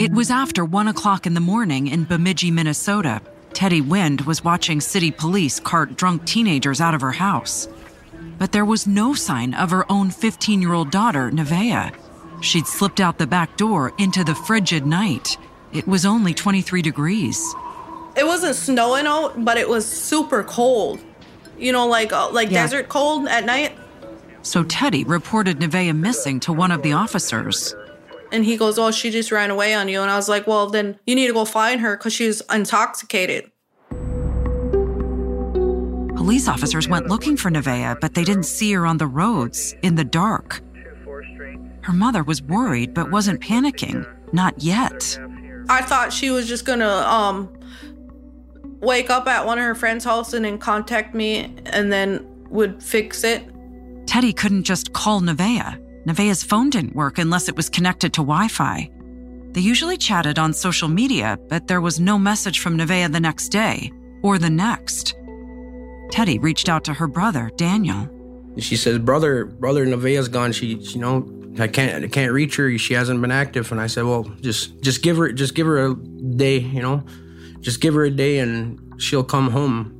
It 0.00 0.12
was 0.12 0.30
after 0.30 0.64
one 0.64 0.88
o'clock 0.88 1.26
in 1.26 1.34
the 1.34 1.40
morning 1.40 1.88
in 1.88 2.04
Bemidji, 2.04 2.50
Minnesota. 2.50 3.20
Teddi 3.52 3.86
Wind 3.86 4.22
was 4.22 4.42
watching 4.42 4.80
city 4.80 5.10
police 5.10 5.60
cart 5.60 5.96
drunk 5.96 6.24
teenagers 6.24 6.80
out 6.80 6.94
of 6.94 7.02
her 7.02 7.12
house. 7.12 7.68
But 8.38 8.52
there 8.52 8.64
was 8.64 8.86
no 8.86 9.14
sign 9.14 9.52
of 9.54 9.70
her 9.70 9.90
own 9.90 10.10
15 10.10 10.62
year 10.62 10.72
old 10.72 10.90
daughter, 10.90 11.30
Nevaeh. 11.30 11.94
She'd 12.40 12.66
slipped 12.66 13.00
out 13.00 13.18
the 13.18 13.26
back 13.26 13.56
door 13.56 13.92
into 13.98 14.22
the 14.22 14.34
frigid 14.34 14.86
night. 14.86 15.36
It 15.72 15.86
was 15.88 16.06
only 16.06 16.32
23 16.34 16.82
degrees. 16.82 17.54
It 18.16 18.24
wasn't 18.26 18.56
snowing 18.56 19.06
out, 19.06 19.44
but 19.44 19.58
it 19.58 19.68
was 19.68 19.84
super 19.86 20.42
cold. 20.44 21.00
You 21.58 21.72
know, 21.72 21.86
like 21.86 22.12
uh, 22.12 22.30
like 22.30 22.50
Yeah. 22.50 22.62
desert 22.62 22.88
cold 22.88 23.26
at 23.26 23.44
night. 23.44 23.76
So 24.42 24.62
Teddi 24.64 25.04
reported 25.06 25.58
Nevaeh 25.58 25.96
missing 25.96 26.38
to 26.40 26.52
one 26.52 26.70
of 26.70 26.82
the 26.82 26.92
officers. 26.92 27.74
And 28.30 28.44
he 28.44 28.56
goes, 28.56 28.78
Oh, 28.78 28.90
she 28.92 29.10
just 29.10 29.32
ran 29.32 29.50
away 29.50 29.74
on 29.74 29.88
you. 29.88 30.00
And 30.00 30.10
I 30.10 30.16
was 30.16 30.28
like, 30.28 30.46
Well, 30.46 30.70
then 30.70 30.98
you 31.06 31.14
need 31.16 31.26
to 31.26 31.32
go 31.32 31.44
find 31.44 31.80
her 31.80 31.96
because 31.96 32.12
she's 32.12 32.40
intoxicated. 32.52 33.50
Police 36.18 36.48
officers 36.48 36.88
went 36.88 37.06
looking 37.06 37.36
for 37.36 37.48
Nevaeh, 37.48 38.00
but 38.00 38.14
they 38.14 38.24
didn't 38.24 38.42
see 38.42 38.72
her 38.72 38.84
on 38.84 38.98
the 38.98 39.06
roads 39.06 39.76
in 39.82 39.94
the 39.94 40.02
dark. 40.02 40.60
Her 41.82 41.92
mother 41.92 42.24
was 42.24 42.42
worried 42.42 42.92
but 42.92 43.12
wasn't 43.12 43.40
panicking. 43.40 44.04
Not 44.32 44.60
yet. 44.60 45.16
I 45.68 45.80
thought 45.80 46.12
she 46.12 46.30
was 46.30 46.48
just 46.48 46.64
gonna 46.64 46.88
um 46.88 47.48
wake 48.80 49.10
up 49.10 49.28
at 49.28 49.46
one 49.46 49.58
of 49.58 49.64
her 49.64 49.76
friends' 49.76 50.04
house 50.04 50.32
and 50.32 50.44
then 50.44 50.58
contact 50.58 51.14
me 51.14 51.54
and 51.66 51.92
then 51.92 52.26
would 52.50 52.82
fix 52.82 53.22
it. 53.22 53.46
Teddi 54.06 54.34
couldn't 54.34 54.64
just 54.64 54.92
call 54.92 55.20
Nevaeh. 55.20 55.78
Nevaeh's 56.04 56.42
phone 56.42 56.68
didn't 56.68 56.96
work 56.96 57.18
unless 57.18 57.48
it 57.48 57.54
was 57.54 57.68
connected 57.68 58.12
to 58.14 58.22
Wi 58.22 58.48
Fi. 58.48 58.90
They 59.52 59.60
usually 59.60 59.96
chatted 59.96 60.36
on 60.36 60.52
social 60.52 60.88
media, 60.88 61.38
but 61.48 61.68
there 61.68 61.80
was 61.80 62.00
no 62.00 62.18
message 62.18 62.58
from 62.58 62.76
Nevaeh 62.76 63.12
the 63.12 63.20
next 63.20 63.50
day 63.50 63.92
or 64.24 64.36
the 64.36 64.50
next. 64.50 65.14
Teddi 66.10 66.42
reached 66.42 66.68
out 66.68 66.84
to 66.84 66.94
her 66.94 67.06
brother, 67.06 67.50
Daniel. 67.56 68.08
She 68.58 68.76
says, 68.76 68.98
"Brother, 68.98 69.44
brother, 69.44 69.86
Nevaeh's 69.86 70.28
gone. 70.28 70.52
She, 70.52 70.74
you 70.74 70.98
know, 70.98 71.28
I 71.60 71.68
can't, 71.68 72.04
I 72.04 72.08
can't 72.08 72.32
reach 72.32 72.56
her. 72.56 72.76
She 72.78 72.94
hasn't 72.94 73.20
been 73.20 73.30
active." 73.30 73.70
And 73.70 73.80
I 73.80 73.86
said, 73.86 74.04
"Well, 74.04 74.24
just, 74.40 74.80
just 74.80 75.02
give 75.02 75.16
her, 75.16 75.30
just 75.32 75.54
give 75.54 75.66
her 75.66 75.78
a 75.78 75.94
day. 75.94 76.58
You 76.58 76.82
know, 76.82 77.04
just 77.60 77.80
give 77.80 77.94
her 77.94 78.04
a 78.04 78.10
day, 78.10 78.38
and 78.38 79.00
she'll 79.00 79.24
come 79.24 79.50
home." 79.50 79.94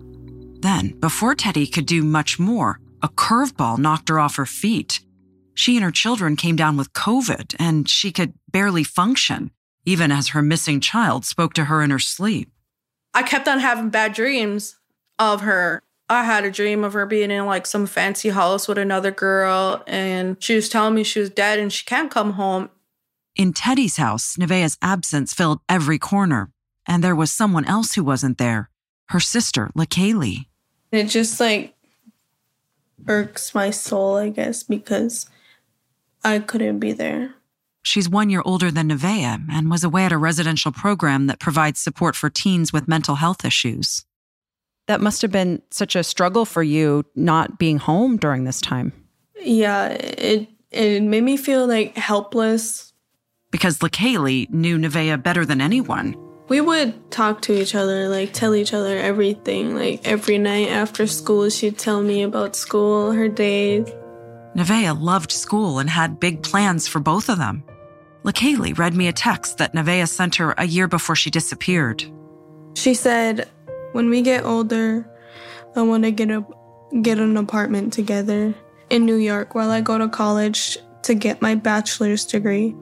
Then, 0.60 0.98
before 0.98 1.36
Teddi 1.36 1.72
could 1.72 1.86
do 1.86 2.02
much 2.02 2.38
more, 2.38 2.80
a 3.00 3.08
curveball 3.08 3.78
knocked 3.78 4.08
her 4.08 4.18
off 4.18 4.36
her 4.36 4.46
feet. 4.46 5.00
She 5.54 5.76
and 5.76 5.84
her 5.84 5.92
children 5.92 6.36
came 6.36 6.56
down 6.56 6.76
with 6.76 6.92
COVID, 6.92 7.54
and 7.58 7.88
she 7.88 8.10
could 8.12 8.34
barely 8.50 8.82
function, 8.82 9.50
even 9.84 10.10
as 10.10 10.28
her 10.28 10.42
missing 10.42 10.80
child 10.80 11.24
spoke 11.24 11.54
to 11.54 11.64
her 11.66 11.82
in 11.82 11.90
her 11.90 11.98
sleep. 11.98 12.50
I 13.14 13.22
kept 13.22 13.48
on 13.48 13.60
having 13.60 13.90
bad 13.90 14.14
dreams 14.14 14.78
of 15.18 15.42
her. 15.42 15.82
I 16.10 16.24
had 16.24 16.44
a 16.44 16.50
dream 16.50 16.84
of 16.84 16.94
her 16.94 17.06
being 17.06 17.30
in 17.30 17.44
like 17.46 17.66
some 17.66 17.86
fancy 17.86 18.30
house 18.30 18.66
with 18.66 18.78
another 18.78 19.10
girl, 19.10 19.82
and 19.86 20.36
she 20.42 20.54
was 20.54 20.68
telling 20.68 20.94
me 20.94 21.04
she 21.04 21.20
was 21.20 21.30
dead 21.30 21.58
and 21.58 21.72
she 21.72 21.84
can't 21.84 22.10
come 22.10 22.32
home. 22.32 22.70
In 23.36 23.52
Teddi's 23.52 23.98
house, 23.98 24.36
Nevaeh's 24.36 24.78
absence 24.82 25.34
filled 25.34 25.60
every 25.68 25.98
corner, 25.98 26.50
and 26.86 27.04
there 27.04 27.14
was 27.14 27.30
someone 27.30 27.66
else 27.66 27.94
who 27.94 28.02
wasn't 28.02 28.38
there 28.38 28.70
her 29.08 29.20
sister, 29.20 29.70
LaKaylee. 29.76 30.46
It 30.92 31.04
just 31.04 31.40
like 31.40 31.74
irks 33.06 33.54
my 33.54 33.70
soul, 33.70 34.16
I 34.16 34.28
guess, 34.28 34.62
because 34.62 35.28
I 36.24 36.38
couldn't 36.38 36.78
be 36.78 36.92
there. 36.92 37.34
She's 37.82 38.08
one 38.08 38.28
year 38.28 38.42
older 38.44 38.70
than 38.70 38.90
Nevaeh 38.90 39.46
and 39.50 39.70
was 39.70 39.84
away 39.84 40.04
at 40.04 40.12
a 40.12 40.18
residential 40.18 40.72
program 40.72 41.26
that 41.26 41.40
provides 41.40 41.80
support 41.80 42.16
for 42.16 42.28
teens 42.28 42.72
with 42.72 42.88
mental 42.88 43.16
health 43.16 43.44
issues. 43.44 44.04
That 44.88 45.02
must 45.02 45.23
have 45.23 45.30
been 45.30 45.62
such 45.71 45.95
a 45.95 46.02
struggle 46.02 46.47
for 46.47 46.62
you 46.62 47.04
not 47.14 47.59
being 47.59 47.78
home 47.78 48.16
during 48.16 48.45
this 48.45 48.61
time. 48.61 48.92
Yeah, 49.40 49.88
it 49.88 50.49
it 50.71 51.02
made 51.02 51.23
me 51.23 51.37
feel 51.37 51.66
like 51.66 51.97
helpless. 51.97 52.92
Because 53.50 53.78
LaKaylee 53.78 54.50
knew 54.50 54.78
Nevaeh 54.78 55.23
better 55.23 55.45
than 55.45 55.61
anyone. 55.61 56.16
We 56.49 56.62
would 56.62 57.11
talk 57.11 57.42
to 57.42 57.52
each 57.52 57.75
other, 57.75 58.09
like 58.09 58.33
tell 58.33 58.54
each 58.54 58.73
other 58.73 58.99
everything. 58.99 59.76
Like 59.76 60.07
every 60.09 60.38
night 60.38 60.68
after 60.68 61.07
school, 61.07 61.50
she'd 61.50 61.78
tell 61.78 62.02
me 62.02 62.23
about 62.23 62.57
school, 62.57 63.12
her 63.12 63.28
days. 63.28 63.87
Nevaeh 64.57 64.99
loved 64.99 65.30
school 65.30 65.78
and 65.78 65.90
had 65.90 66.18
big 66.18 66.42
plans 66.42 66.88
for 66.88 67.00
both 67.00 67.28
of 67.28 67.37
them. 67.37 67.62
LaKaylee 68.25 68.78
read 68.78 68.95
me 68.95 69.09
a 69.09 69.12
text 69.12 69.59
that 69.59 69.75
Nevaeh 69.75 70.09
sent 70.09 70.37
her 70.37 70.54
a 70.57 70.66
year 70.66 70.88
before 70.88 71.14
she 71.14 71.30
disappeared. 71.30 72.04
She 72.75 72.95
said, 72.95 73.49
"When 73.92 74.11
we 74.11 74.23
get 74.23 74.45
older, 74.45 75.09
I 75.76 75.83
want 75.83 76.04
to 76.04 76.11
get 76.11 76.30
a 76.30 76.45
get 77.02 77.18
an 77.18 77.37
apartment 77.37 77.92
together 77.92 78.54
in 78.90 79.07
New 79.07 79.16
York 79.16 79.54
while 79.54 79.71
I 79.71 79.80
go 79.80 79.99
to 79.99 80.09
college 80.09 80.78
to 81.02 81.14
get 81.14 81.42
my 81.42 81.54
bachelor's 81.54 82.25
degree." 82.25 82.75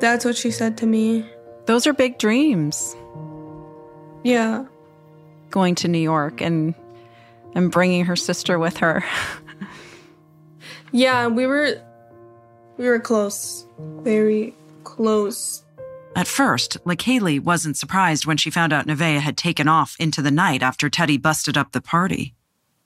That's 0.00 0.24
what 0.24 0.36
she 0.36 0.50
said 0.50 0.76
to 0.78 0.86
me. 0.86 1.24
Those 1.66 1.86
are 1.86 1.92
big 1.92 2.18
dreams. 2.18 2.94
Yeah. 4.22 4.66
Going 5.50 5.74
to 5.76 5.88
New 5.88 5.98
York 5.98 6.40
and 6.40 6.74
and 7.54 7.70
bringing 7.70 8.04
her 8.04 8.16
sister 8.16 8.58
with 8.58 8.78
her. 8.78 9.04
yeah, 10.92 11.26
we 11.28 11.46
were 11.46 11.80
we 12.76 12.86
were 12.86 13.00
close. 13.00 13.66
Very 13.78 14.54
close. 14.82 15.63
At 16.16 16.28
first, 16.28 16.78
LaKaylee 16.84 17.40
wasn't 17.40 17.76
surprised 17.76 18.24
when 18.24 18.36
she 18.36 18.50
found 18.50 18.72
out 18.72 18.86
Nevaeh 18.86 19.20
had 19.20 19.36
taken 19.36 19.66
off 19.66 19.96
into 19.98 20.22
the 20.22 20.30
night 20.30 20.62
after 20.62 20.88
Teddi 20.88 21.20
busted 21.20 21.56
up 21.56 21.72
the 21.72 21.80
party. 21.80 22.34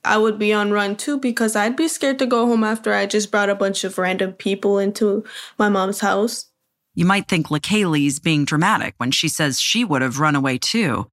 I 0.03 0.17
would 0.17 0.39
be 0.39 0.51
on 0.53 0.71
run 0.71 0.95
too 0.95 1.19
because 1.19 1.55
I'd 1.55 1.75
be 1.75 1.87
scared 1.87 2.19
to 2.19 2.25
go 2.25 2.47
home 2.47 2.63
after 2.63 2.93
I 2.93 3.05
just 3.05 3.31
brought 3.31 3.49
a 3.49 3.55
bunch 3.55 3.83
of 3.83 3.97
random 3.97 4.33
people 4.33 4.79
into 4.79 5.23
my 5.57 5.69
mom's 5.69 5.99
house. 5.99 6.45
You 6.95 7.05
might 7.05 7.27
think 7.27 7.47
LaKaylee's 7.47 8.19
being 8.19 8.45
dramatic 8.45 8.95
when 8.97 9.11
she 9.11 9.27
says 9.27 9.61
she 9.61 9.85
would 9.85 10.01
have 10.01 10.19
run 10.19 10.35
away 10.35 10.57
too. 10.57 11.09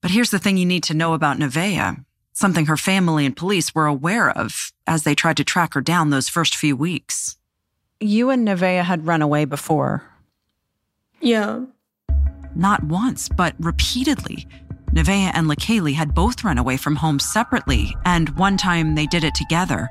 But 0.00 0.12
here's 0.12 0.30
the 0.30 0.38
thing 0.38 0.56
you 0.56 0.66
need 0.66 0.84
to 0.84 0.94
know 0.94 1.12
about 1.12 1.38
Nevaeh, 1.38 2.04
something 2.32 2.66
her 2.66 2.76
family 2.76 3.26
and 3.26 3.36
police 3.36 3.74
were 3.74 3.86
aware 3.86 4.30
of 4.30 4.72
as 4.86 5.02
they 5.02 5.14
tried 5.14 5.36
to 5.38 5.44
track 5.44 5.74
her 5.74 5.80
down 5.80 6.10
those 6.10 6.28
first 6.28 6.56
few 6.56 6.76
weeks. 6.76 7.36
You 8.00 8.30
and 8.30 8.46
Nevaeh 8.46 8.84
had 8.84 9.06
run 9.06 9.22
away 9.22 9.44
before. 9.44 10.04
Yeah. 11.20 11.64
Not 12.54 12.82
once, 12.84 13.28
but 13.28 13.54
repeatedly. 13.58 14.46
Nevaeh 14.92 15.30
and 15.34 15.46
LaKaylee 15.46 15.94
had 15.94 16.14
both 16.14 16.44
run 16.44 16.58
away 16.58 16.76
from 16.76 16.96
home 16.96 17.18
separately, 17.18 17.94
and 18.04 18.30
one 18.30 18.56
time 18.56 18.94
they 18.94 19.06
did 19.06 19.24
it 19.24 19.34
together. 19.34 19.88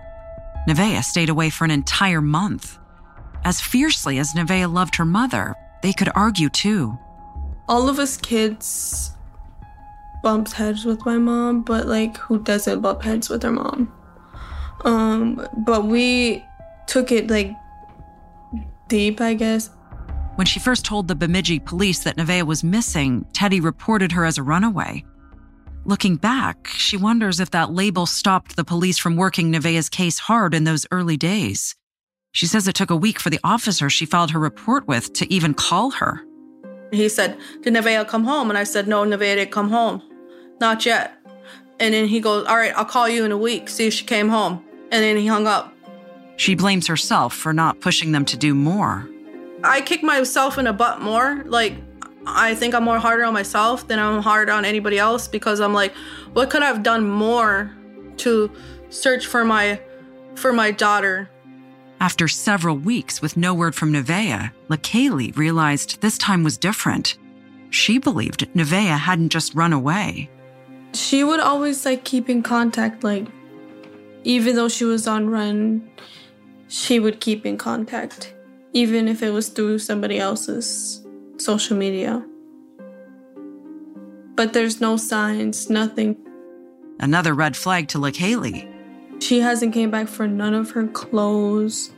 Nevaeh 0.68 1.04
stayed 1.04 1.30
away 1.30 1.50
for 1.50 1.66
an 1.66 1.72
entire 1.72 2.22
month. 2.22 2.78
As 3.46 3.62
fiercely 3.62 4.18
as 4.20 4.34
Nevaeh 4.34 4.72
loved 4.72 4.96
her 4.96 5.06
mother, 5.06 5.56
they 5.82 5.94
could 5.94 6.10
argue 6.16 6.50
too. 6.50 6.98
All 7.70 7.88
of 7.88 8.00
us 8.00 8.18
kids 8.18 9.12
bumps 10.24 10.54
heads 10.54 10.84
with 10.84 11.06
my 11.06 11.18
mom, 11.18 11.62
but 11.62 11.86
like 11.86 12.18
who 12.18 12.42
doesn't 12.42 12.82
bump 12.82 13.04
heads 13.04 13.30
with 13.30 13.42
their 13.42 13.52
mom? 13.52 13.94
Um, 14.84 15.48
but 15.58 15.86
we 15.86 16.44
took 16.88 17.12
it 17.12 17.30
like 17.30 17.52
deep, 18.88 19.22
I 19.22 19.36
guess. 19.36 19.70
When 20.38 20.46
she 20.46 20.60
first 20.60 20.86
told 20.86 21.08
the 21.08 21.16
Bemidji 21.16 21.58
police 21.58 22.04
that 22.04 22.16
Nevaeh 22.16 22.44
was 22.44 22.64
missing, 22.64 23.26
Teddi 23.34 23.60
reported 23.60 24.12
her 24.12 24.24
as 24.24 24.38
a 24.38 24.44
runaway. 24.44 25.04
Looking 25.84 26.16
back, 26.16 26.68
she 26.68 26.96
wonders 26.96 27.40
if 27.40 27.50
that 27.52 27.72
label 27.72 28.06
stopped 28.06 28.56
the 28.56 28.64
police 28.64 29.00
from 29.00 29.16
working 29.16 29.52
Nevaeh's 29.52 29.90
case 29.90 30.20
hard 30.20 30.54
in 30.54 30.64
those 30.64 30.86
early 30.92 31.18
days. 31.18 31.76
She 32.34 32.46
says 32.46 32.68
it 32.68 32.76
took 32.76 32.92
a 32.92 32.96
week 32.96 33.20
for 33.20 33.32
the 33.32 33.40
officer 33.44 33.90
she 33.90 34.06
filed 34.06 34.30
her 34.30 34.40
report 34.40 34.88
with 34.88 35.12
to 35.14 35.34
even 35.34 35.56
call 35.56 35.90
her. 35.90 36.24
He 36.92 37.10
said, 37.10 37.40
Did 37.64 37.74
Nevaeh 37.74 38.08
come 38.08 38.24
home? 38.24 38.52
And 38.52 38.60
I 38.60 38.64
said, 38.64 38.88
No, 38.88 39.04
Nevaeh 39.04 39.38
didn't 39.38 39.52
come 39.52 39.72
home. 39.72 40.04
Not 40.62 40.86
yet. 40.86 41.18
And 41.80 41.96
then 41.96 42.08
he 42.08 42.20
goes, 42.20 42.46
All 42.46 42.58
right, 42.58 42.76
I'll 42.76 42.86
call 42.86 43.10
you 43.10 43.26
in 43.26 43.32
a 43.32 43.38
week, 43.40 43.70
see 43.70 43.88
if 43.88 43.94
she 43.96 44.06
came 44.06 44.30
home. 44.30 44.64
And 44.92 45.04
then 45.04 45.18
he 45.18 45.26
hung 45.26 45.48
up. 45.48 45.74
She 46.36 46.54
blames 46.54 46.86
herself 46.86 47.34
for 47.34 47.54
not 47.54 47.80
pushing 47.80 48.12
them 48.12 48.26
to 48.26 48.38
do 48.38 48.54
more. 48.54 49.10
I 49.64 49.82
kick 49.82 50.04
myself 50.04 50.58
in 50.58 50.66
the 50.66 50.74
butt 50.74 51.02
more. 51.02 51.44
Like, 51.46 51.76
I 52.26 52.56
think 52.56 52.76
I'm 52.76 52.84
more 52.84 53.00
harder 53.00 53.24
on 53.24 53.34
myself 53.34 53.88
than 53.88 54.00
I'm 54.00 54.22
hard 54.22 54.50
on 54.50 54.66
anybody 54.66 55.00
else 55.00 55.28
because 55.28 55.60
I'm 55.60 55.74
like, 55.74 55.94
what 56.34 56.50
could 56.50 56.62
I 56.62 56.68
have 56.68 56.84
done 56.84 57.10
more 57.10 57.76
to 58.18 58.52
search 58.90 59.26
for 59.26 59.46
my 59.46 59.80
for 60.36 60.52
my 60.54 60.72
daughter? 60.72 61.30
After 62.00 62.28
several 62.28 62.78
weeks 62.78 63.22
with 63.22 63.38
no 63.38 63.54
word 63.54 63.74
from 63.74 63.92
Nevaeh, 63.92 64.52
LaKaylee 64.70 65.36
realized 65.36 66.02
this 66.02 66.18
time 66.18 66.44
was 66.44 66.58
different. 66.58 67.18
She 67.72 67.98
believed 67.98 68.48
Nevaeh 68.54 68.98
hadn't 69.00 69.30
just 69.30 69.56
run 69.56 69.74
away. 69.74 70.30
She 70.94 71.24
would 71.24 71.40
always 71.40 71.86
like 71.86 72.04
keep 72.04 72.30
in 72.30 72.44
contact, 72.44 73.04
like 73.04 73.26
even 74.24 74.56
though 74.56 74.70
she 74.70 74.84
was 74.84 75.08
on 75.08 75.30
run, 75.30 75.90
she 76.68 77.00
would 77.00 77.20
keep 77.20 77.46
in 77.46 77.58
contact, 77.58 78.34
even 78.78 79.08
if 79.08 79.24
it 79.24 79.32
was 79.32 79.50
through 79.50 79.80
somebody 79.80 80.20
else's 80.20 81.04
social 81.38 81.76
media. 81.76 82.24
But 84.36 84.54
there's 84.54 84.80
no 84.80 84.98
signs, 84.98 85.68
nothing. 85.68 86.16
Another 87.00 87.34
red 87.34 87.58
flag 87.58 87.88
to 87.88 87.98
LaKaylee. 87.98 88.72
She 89.20 89.40
hasn't 89.40 89.74
came 89.74 89.90
back 89.90 90.08
for 90.08 90.28
none 90.28 90.54
of 90.54 90.70
her 90.72 90.86
clothes. 90.86 91.90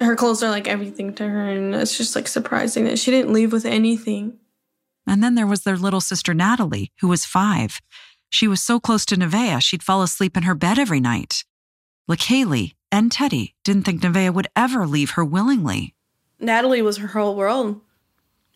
Her 0.00 0.16
clothes 0.16 0.42
are 0.42 0.48
like 0.48 0.66
everything 0.66 1.12
to 1.16 1.28
her, 1.28 1.44
and 1.50 1.74
it's 1.74 1.98
just 1.98 2.16
like 2.16 2.26
surprising 2.26 2.84
that 2.84 2.98
she 2.98 3.10
didn't 3.10 3.34
leave 3.34 3.52
with 3.52 3.66
anything. 3.66 4.38
And 5.06 5.22
then 5.22 5.34
there 5.34 5.46
was 5.46 5.64
their 5.64 5.76
little 5.76 6.00
sister 6.00 6.32
Natalie, 6.32 6.90
who 7.02 7.08
was 7.08 7.26
five. 7.26 7.80
She 8.30 8.48
was 8.48 8.62
so 8.62 8.80
close 8.80 9.04
to 9.06 9.16
Nevaeh, 9.16 9.62
she'd 9.62 9.82
fall 9.82 10.00
asleep 10.00 10.38
in 10.38 10.44
her 10.44 10.54
bed 10.54 10.78
every 10.78 11.00
night. 11.00 11.44
LaKaylee 12.10 12.72
and 12.90 13.10
Teddi 13.10 13.54
didn't 13.64 13.84
think 13.84 14.02
Nevaeh 14.02 14.32
would 14.32 14.48
ever 14.56 14.86
leave 14.86 15.10
her 15.12 15.24
willingly. 15.24 15.94
Natalie 16.40 16.82
was 16.82 16.98
her 16.98 17.08
whole 17.08 17.36
world. 17.36 17.80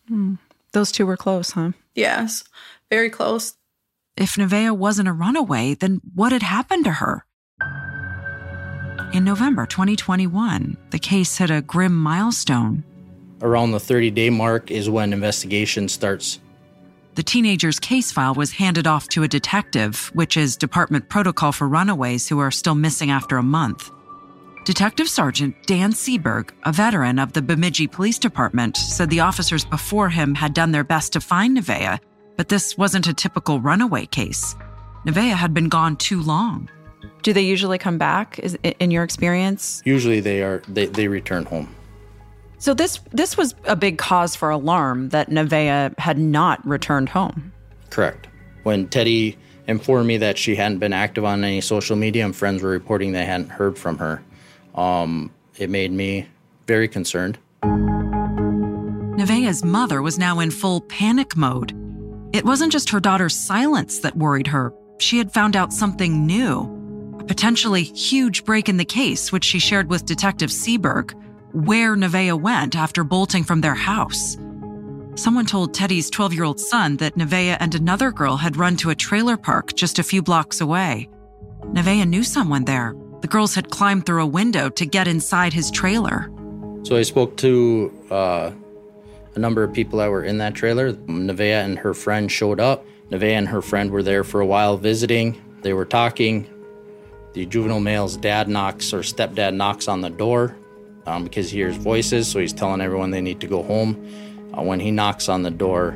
Hmm. 0.08 0.34
Those 0.72 0.92
two 0.92 1.06
were 1.06 1.16
close, 1.16 1.50
huh? 1.50 1.72
Yes, 1.94 2.44
very 2.90 3.10
close. 3.10 3.54
If 4.16 4.36
Nevaeh 4.36 4.76
wasn't 4.76 5.08
a 5.08 5.12
runaway, 5.12 5.74
then 5.74 6.00
what 6.14 6.32
had 6.32 6.42
happened 6.42 6.84
to 6.84 6.92
her? 6.92 7.24
In 9.12 9.24
November 9.24 9.66
2021, 9.66 10.76
the 10.90 10.98
case 10.98 11.36
hit 11.36 11.50
a 11.50 11.60
grim 11.60 11.94
milestone. 11.94 12.84
Around 13.42 13.72
the 13.72 13.80
30 13.80 14.10
day 14.10 14.30
mark 14.30 14.70
is 14.70 14.88
when 14.88 15.12
investigation 15.12 15.88
starts. 15.88 16.40
The 17.14 17.22
teenager's 17.22 17.78
case 17.78 18.10
file 18.10 18.34
was 18.34 18.52
handed 18.52 18.86
off 18.86 19.08
to 19.08 19.22
a 19.22 19.28
detective, 19.28 20.10
which 20.14 20.38
is 20.38 20.56
department 20.56 21.10
protocol 21.10 21.52
for 21.52 21.68
runaways 21.68 22.26
who 22.26 22.38
are 22.38 22.50
still 22.50 22.74
missing 22.74 23.10
after 23.10 23.36
a 23.36 23.42
month. 23.42 23.90
Detective 24.64 25.08
Sergeant 25.08 25.56
Dan 25.66 25.92
Seberg, 25.92 26.50
a 26.62 26.70
veteran 26.70 27.18
of 27.18 27.32
the 27.32 27.42
Bemidji 27.42 27.88
Police 27.88 28.18
Department, 28.18 28.76
said 28.76 29.10
the 29.10 29.18
officers 29.18 29.64
before 29.64 30.08
him 30.08 30.36
had 30.36 30.54
done 30.54 30.70
their 30.70 30.84
best 30.84 31.12
to 31.14 31.20
find 31.20 31.58
Nevaeh, 31.58 31.98
but 32.36 32.48
this 32.48 32.78
wasn't 32.78 33.08
a 33.08 33.12
typical 33.12 33.60
runaway 33.60 34.06
case. 34.06 34.54
Nevaeh 35.04 35.32
had 35.32 35.52
been 35.52 35.68
gone 35.68 35.96
too 35.96 36.22
long. 36.22 36.68
Do 37.22 37.32
they 37.32 37.42
usually 37.42 37.76
come 37.76 37.98
back? 37.98 38.38
Is 38.38 38.56
in 38.62 38.92
your 38.92 39.02
experience? 39.02 39.82
Usually 39.84 40.20
they 40.20 40.44
are 40.44 40.62
they, 40.68 40.86
they 40.86 41.08
return 41.08 41.44
home. 41.44 41.74
So 42.58 42.72
this 42.72 43.00
this 43.10 43.36
was 43.36 43.56
a 43.64 43.74
big 43.74 43.98
cause 43.98 44.36
for 44.36 44.48
alarm 44.50 45.08
that 45.08 45.28
Nevaeh 45.28 45.98
had 45.98 46.18
not 46.18 46.64
returned 46.64 47.08
home. 47.08 47.52
Correct. 47.90 48.28
When 48.62 48.86
Teddi 48.86 49.36
informed 49.66 50.06
me 50.06 50.18
that 50.18 50.38
she 50.38 50.54
hadn't 50.54 50.78
been 50.78 50.92
active 50.92 51.24
on 51.24 51.42
any 51.42 51.60
social 51.60 51.96
media 51.96 52.24
and 52.24 52.34
friends 52.34 52.62
were 52.62 52.70
reporting 52.70 53.10
they 53.10 53.24
hadn't 53.24 53.48
heard 53.48 53.76
from 53.76 53.98
her, 53.98 54.22
um, 54.74 55.30
it 55.58 55.70
made 55.70 55.92
me 55.92 56.28
very 56.66 56.88
concerned. 56.88 57.38
Nevaeh's 57.62 59.64
mother 59.64 60.02
was 60.02 60.18
now 60.18 60.40
in 60.40 60.50
full 60.50 60.80
panic 60.80 61.36
mode. 61.36 61.76
It 62.32 62.44
wasn't 62.44 62.72
just 62.72 62.90
her 62.90 63.00
daughter's 63.00 63.36
silence 63.36 64.00
that 64.00 64.16
worried 64.16 64.46
her. 64.46 64.72
She 64.98 65.18
had 65.18 65.32
found 65.32 65.54
out 65.54 65.72
something 65.72 66.26
new, 66.26 67.16
a 67.20 67.24
potentially 67.24 67.82
huge 67.82 68.44
break 68.44 68.68
in 68.68 68.78
the 68.78 68.84
case, 68.84 69.30
which 69.30 69.44
she 69.44 69.58
shared 69.58 69.90
with 69.90 70.06
Detective 70.06 70.50
Seberg, 70.50 71.12
where 71.52 71.94
Nevaeh 71.94 72.40
went 72.40 72.74
after 72.74 73.04
bolting 73.04 73.44
from 73.44 73.60
their 73.60 73.74
house. 73.74 74.38
Someone 75.14 75.44
told 75.44 75.74
Teddi's 75.74 76.08
12 76.08 76.32
year 76.32 76.44
old 76.44 76.58
son 76.58 76.96
that 76.96 77.16
Nevaeh 77.16 77.58
and 77.60 77.74
another 77.74 78.10
girl 78.10 78.38
had 78.38 78.56
run 78.56 78.76
to 78.78 78.90
a 78.90 78.94
trailer 78.94 79.36
park 79.36 79.74
just 79.74 79.98
a 79.98 80.02
few 80.02 80.22
blocks 80.22 80.62
away. 80.62 81.10
Nevaeh 81.66 82.08
knew 82.08 82.24
someone 82.24 82.64
there. 82.64 82.94
The 83.22 83.28
girls 83.28 83.54
had 83.54 83.70
climbed 83.70 84.04
through 84.04 84.22
a 84.22 84.26
window 84.26 84.68
to 84.68 84.84
get 84.84 85.06
inside 85.06 85.52
his 85.52 85.70
trailer. 85.70 86.30
So 86.82 86.96
I 86.96 87.02
spoke 87.02 87.36
to 87.36 87.92
uh, 88.10 88.50
a 89.36 89.38
number 89.38 89.62
of 89.62 89.72
people 89.72 90.00
that 90.00 90.10
were 90.10 90.24
in 90.24 90.38
that 90.38 90.54
trailer. 90.54 90.92
Nevaeh 90.92 91.64
and 91.64 91.78
her 91.78 91.94
friend 91.94 92.30
showed 92.30 92.58
up. 92.58 92.84
Nevaeh 93.10 93.38
and 93.38 93.46
her 93.46 93.62
friend 93.62 93.92
were 93.92 94.02
there 94.02 94.24
for 94.24 94.40
a 94.40 94.46
while 94.46 94.76
visiting. 94.76 95.40
They 95.62 95.72
were 95.72 95.84
talking. 95.84 96.48
The 97.34 97.46
juvenile 97.46 97.78
male's 97.78 98.16
dad 98.16 98.48
knocks 98.48 98.92
or 98.92 99.00
stepdad 99.00 99.54
knocks 99.54 99.86
on 99.86 100.00
the 100.00 100.10
door 100.10 100.56
um, 101.06 101.22
because 101.22 101.50
he 101.50 101.58
hears 101.58 101.76
voices, 101.76 102.26
so 102.26 102.40
he's 102.40 102.52
telling 102.52 102.80
everyone 102.80 103.12
they 103.12 103.20
need 103.20 103.40
to 103.40 103.46
go 103.46 103.62
home. 103.62 103.96
Uh, 104.52 104.62
when 104.62 104.80
he 104.80 104.90
knocks 104.90 105.28
on 105.28 105.42
the 105.42 105.50
door, 105.50 105.90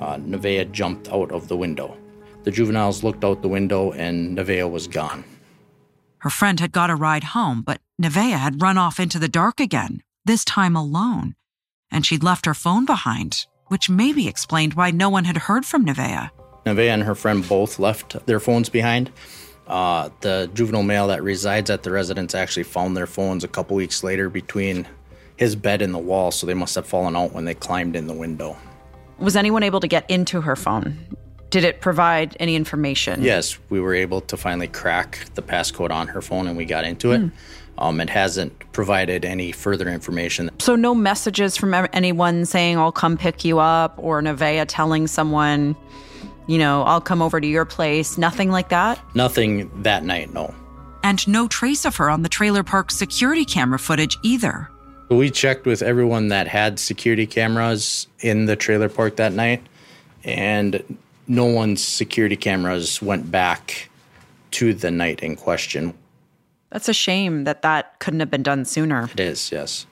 uh, 0.00 0.16
Nevaeh 0.16 0.72
jumped 0.72 1.08
out 1.10 1.30
of 1.30 1.46
the 1.46 1.56
window. 1.56 1.96
The 2.42 2.50
juveniles 2.50 3.04
looked 3.04 3.22
out 3.22 3.42
the 3.42 3.48
window 3.48 3.92
and 3.92 4.36
Nevaeh 4.36 4.68
was 4.68 4.88
gone. 4.88 5.22
Her 6.22 6.30
friend 6.30 6.60
had 6.60 6.70
got 6.70 6.88
a 6.88 6.94
ride 6.94 7.24
home, 7.34 7.62
but 7.62 7.80
Nevaeh 8.00 8.38
had 8.38 8.62
run 8.62 8.78
off 8.78 9.00
into 9.00 9.18
the 9.18 9.28
dark 9.28 9.58
again, 9.58 10.04
this 10.24 10.44
time 10.44 10.76
alone. 10.76 11.34
And 11.90 12.06
she'd 12.06 12.22
left 12.22 12.46
her 12.46 12.54
phone 12.54 12.84
behind, 12.84 13.46
which 13.66 13.90
maybe 13.90 14.28
explained 14.28 14.74
why 14.74 14.92
no 14.92 15.10
one 15.10 15.24
had 15.24 15.36
heard 15.36 15.66
from 15.66 15.84
Nevaeh. 15.84 16.30
Nevaeh 16.64 16.90
and 16.90 17.02
her 17.02 17.16
friend 17.16 17.46
both 17.48 17.80
left 17.80 18.24
their 18.26 18.38
phones 18.38 18.68
behind. 18.68 19.10
Uh, 19.66 20.10
the 20.20 20.48
juvenile 20.54 20.84
male 20.84 21.08
that 21.08 21.24
resides 21.24 21.70
at 21.70 21.82
the 21.82 21.90
residence 21.90 22.36
actually 22.36 22.62
found 22.62 22.96
their 22.96 23.08
phones 23.08 23.42
a 23.42 23.48
couple 23.48 23.74
weeks 23.74 24.04
later 24.04 24.28
between 24.28 24.86
his 25.36 25.56
bed 25.56 25.82
and 25.82 25.92
the 25.92 25.98
wall, 25.98 26.30
so 26.30 26.46
they 26.46 26.54
must 26.54 26.76
have 26.76 26.86
fallen 26.86 27.16
out 27.16 27.32
when 27.32 27.46
they 27.46 27.54
climbed 27.54 27.96
in 27.96 28.06
the 28.06 28.14
window. 28.14 28.56
Was 29.18 29.34
anyone 29.34 29.64
able 29.64 29.80
to 29.80 29.88
get 29.88 30.08
into 30.08 30.40
her 30.42 30.54
phone? 30.54 30.96
Did 31.52 31.64
it 31.64 31.82
provide 31.82 32.34
any 32.40 32.56
information? 32.56 33.22
Yes, 33.22 33.58
we 33.68 33.78
were 33.78 33.94
able 33.94 34.22
to 34.22 34.38
finally 34.38 34.68
crack 34.68 35.26
the 35.34 35.42
passcode 35.42 35.90
on 35.90 36.08
her 36.08 36.22
phone 36.22 36.46
and 36.46 36.56
we 36.56 36.64
got 36.64 36.84
into 36.84 37.12
it. 37.12 37.30
Um, 37.76 38.00
it 38.00 38.08
hasn't 38.08 38.58
provided 38.72 39.26
any 39.26 39.52
further 39.52 39.86
information. 39.90 40.50
So 40.60 40.76
no 40.76 40.94
messages 40.94 41.58
from 41.58 41.74
anyone 41.92 42.46
saying 42.46 42.78
I'll 42.78 42.90
come 42.90 43.18
pick 43.18 43.44
you 43.44 43.58
up 43.58 43.94
or 43.98 44.22
Nevaeh 44.22 44.64
telling 44.66 45.06
someone, 45.06 45.76
you 46.46 46.56
know, 46.56 46.84
I'll 46.84 47.02
come 47.02 47.20
over 47.20 47.38
to 47.38 47.46
your 47.46 47.66
place, 47.66 48.16
nothing 48.16 48.50
like 48.50 48.70
that? 48.70 48.98
Nothing 49.14 49.70
that 49.82 50.04
night, 50.04 50.32
no. 50.32 50.54
And 51.04 51.26
no 51.28 51.48
trace 51.48 51.84
of 51.84 51.96
her 51.96 52.08
on 52.08 52.22
the 52.22 52.30
trailer 52.30 52.62
park 52.62 52.90
security 52.90 53.44
camera 53.44 53.78
footage 53.78 54.16
either. 54.22 54.70
We 55.10 55.30
checked 55.30 55.66
with 55.66 55.82
everyone 55.82 56.28
that 56.28 56.48
had 56.48 56.78
security 56.78 57.26
cameras 57.26 58.06
in 58.20 58.46
the 58.46 58.56
trailer 58.56 58.88
park 58.88 59.16
that 59.16 59.34
night, 59.34 59.62
and 60.24 60.82
no 61.26 61.46
one's 61.46 61.82
security 61.82 62.36
cameras 62.36 63.00
went 63.00 63.30
back 63.30 63.90
to 64.52 64.74
the 64.74 64.90
night 64.90 65.20
in 65.20 65.36
question. 65.36 65.94
That's 66.70 66.88
a 66.88 66.94
shame 66.94 67.44
that 67.44 67.62
that 67.62 67.98
couldn't 67.98 68.20
have 68.20 68.30
been 68.30 68.42
done 68.42 68.64
sooner. 68.64 69.08
It 69.12 69.20
is, 69.20 69.52
yes. 69.52 69.86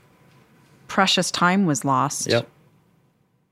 Precious 0.89 1.31
time 1.31 1.67
was 1.67 1.85
lost. 1.85 2.29
Yep. 2.29 2.49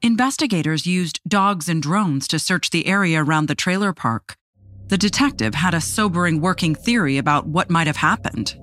Investigators 0.00 0.86
used 0.86 1.20
dogs 1.26 1.68
and 1.68 1.82
drones 1.82 2.28
to 2.28 2.38
search 2.38 2.70
the 2.70 2.86
area 2.86 3.22
around 3.22 3.46
the 3.46 3.54
trailer 3.54 3.92
park. 3.92 4.36
The 4.88 4.98
detective 4.98 5.54
had 5.54 5.74
a 5.74 5.80
sobering 5.80 6.40
working 6.40 6.74
theory 6.74 7.18
about 7.18 7.46
what 7.46 7.68
might 7.68 7.86
have 7.86 7.96
happened. 7.96 8.56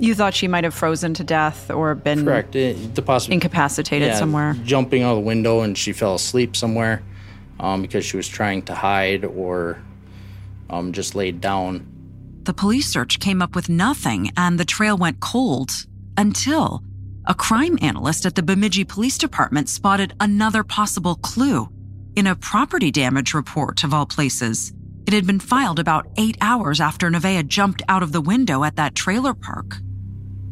You 0.00 0.14
thought 0.14 0.34
she 0.34 0.48
might 0.48 0.64
have 0.64 0.74
frozen 0.74 1.14
to 1.14 1.24
death 1.24 1.70
or 1.70 1.94
been 1.94 2.24
Correct. 2.24 2.56
It, 2.56 2.94
the 2.94 3.02
possibility. 3.02 3.34
incapacitated 3.34 4.14
somewhere. 4.14 4.54
Jumping 4.64 5.02
out 5.02 5.12
of 5.12 5.16
the 5.16 5.22
window 5.22 5.60
and 5.60 5.76
she 5.76 5.92
fell 5.92 6.14
asleep 6.14 6.56
somewhere 6.56 7.02
um, 7.60 7.82
because 7.82 8.04
she 8.04 8.16
was 8.16 8.28
trying 8.28 8.62
to 8.62 8.74
hide 8.74 9.24
or 9.24 9.82
um, 10.70 10.92
just 10.92 11.14
laid 11.14 11.40
down. 11.40 11.86
The 12.42 12.54
police 12.54 12.90
search 12.90 13.20
came 13.20 13.42
up 13.42 13.54
with 13.54 13.68
nothing, 13.68 14.30
and 14.36 14.58
the 14.58 14.64
trail 14.64 14.96
went 14.96 15.20
cold 15.20 15.70
until 16.16 16.82
a 17.26 17.34
crime 17.34 17.78
analyst 17.82 18.24
at 18.24 18.34
the 18.34 18.42
Bemidji 18.42 18.84
Police 18.84 19.18
Department 19.18 19.68
spotted 19.68 20.14
another 20.18 20.64
possible 20.64 21.16
clue 21.16 21.68
in 22.16 22.26
a 22.26 22.34
property 22.34 22.90
damage 22.90 23.34
report, 23.34 23.84
of 23.84 23.92
all 23.92 24.06
places. 24.06 24.72
It 25.06 25.12
had 25.12 25.26
been 25.26 25.40
filed 25.40 25.78
about 25.78 26.06
eight 26.16 26.36
hours 26.40 26.80
after 26.80 27.10
Nevaeh 27.10 27.46
jumped 27.46 27.82
out 27.88 28.02
of 28.02 28.12
the 28.12 28.20
window 28.20 28.64
at 28.64 28.76
that 28.76 28.94
trailer 28.94 29.34
park. 29.34 29.76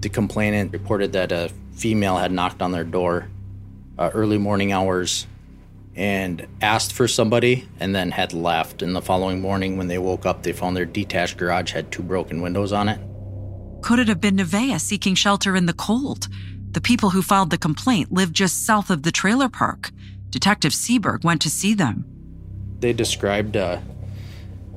The 0.01 0.09
complainant 0.09 0.73
reported 0.73 1.13
that 1.15 1.33
a 1.33 1.51
female 1.73 2.17
had 2.19 2.31
knocked 2.31 2.63
on 2.63 2.73
their 2.73 2.85
door 2.85 3.29
uh, 3.99 4.11
early 4.13 4.39
morning 4.39 4.73
hours 4.73 5.27
and 5.97 6.47
asked 6.61 6.93
for 6.93 7.09
somebody 7.09 7.67
and 7.81 7.95
then 7.95 8.11
had 8.11 8.33
left. 8.33 8.83
And 8.83 8.95
the 8.95 9.01
following 9.01 9.41
morning, 9.41 9.79
when 9.79 9.89
they 9.89 9.99
woke 9.99 10.27
up, 10.27 10.43
they 10.43 10.53
found 10.53 10.77
their 10.77 10.85
detached 10.85 11.39
garage 11.39 11.73
had 11.73 11.91
two 11.91 12.03
broken 12.03 12.43
windows 12.43 12.73
on 12.73 12.89
it. 12.89 13.01
Could 13.83 13.99
it 13.99 14.09
have 14.09 14.21
been 14.21 14.37
Nevaeh 14.37 14.81
seeking 14.81 15.15
shelter 15.15 15.57
in 15.57 15.67
the 15.67 15.73
cold? 15.73 16.29
The 16.73 16.81
people 16.81 17.11
who 17.11 17.23
filed 17.23 17.51
the 17.51 17.59
complaint 17.59 18.13
lived 18.13 18.35
just 18.35 18.67
south 18.67 18.91
of 18.91 19.03
the 19.03 19.13
trailer 19.13 19.49
park. 19.49 19.91
Detective 20.29 20.73
Seberg 20.73 21.25
went 21.25 21.41
to 21.43 21.51
see 21.51 21.73
them. 21.73 22.05
They 22.81 22.93
described 22.93 23.57
a 23.57 23.83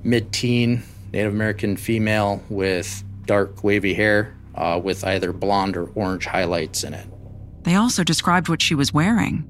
mid 0.04 0.32
teen 0.32 0.84
Native 1.12 1.34
American 1.34 1.76
female 1.76 2.42
with 2.50 3.04
dark, 3.26 3.64
wavy 3.64 3.94
hair 3.94 4.36
uh, 4.56 4.80
with 4.82 5.04
either 5.04 5.34
blonde 5.34 5.76
or 5.76 5.90
orange 5.96 6.26
highlights 6.26 6.84
in 6.84 6.94
it. 6.94 7.08
They 7.64 7.76
also 7.76 8.04
described 8.04 8.48
what 8.48 8.62
she 8.62 8.76
was 8.76 8.94
wearing. 8.94 9.48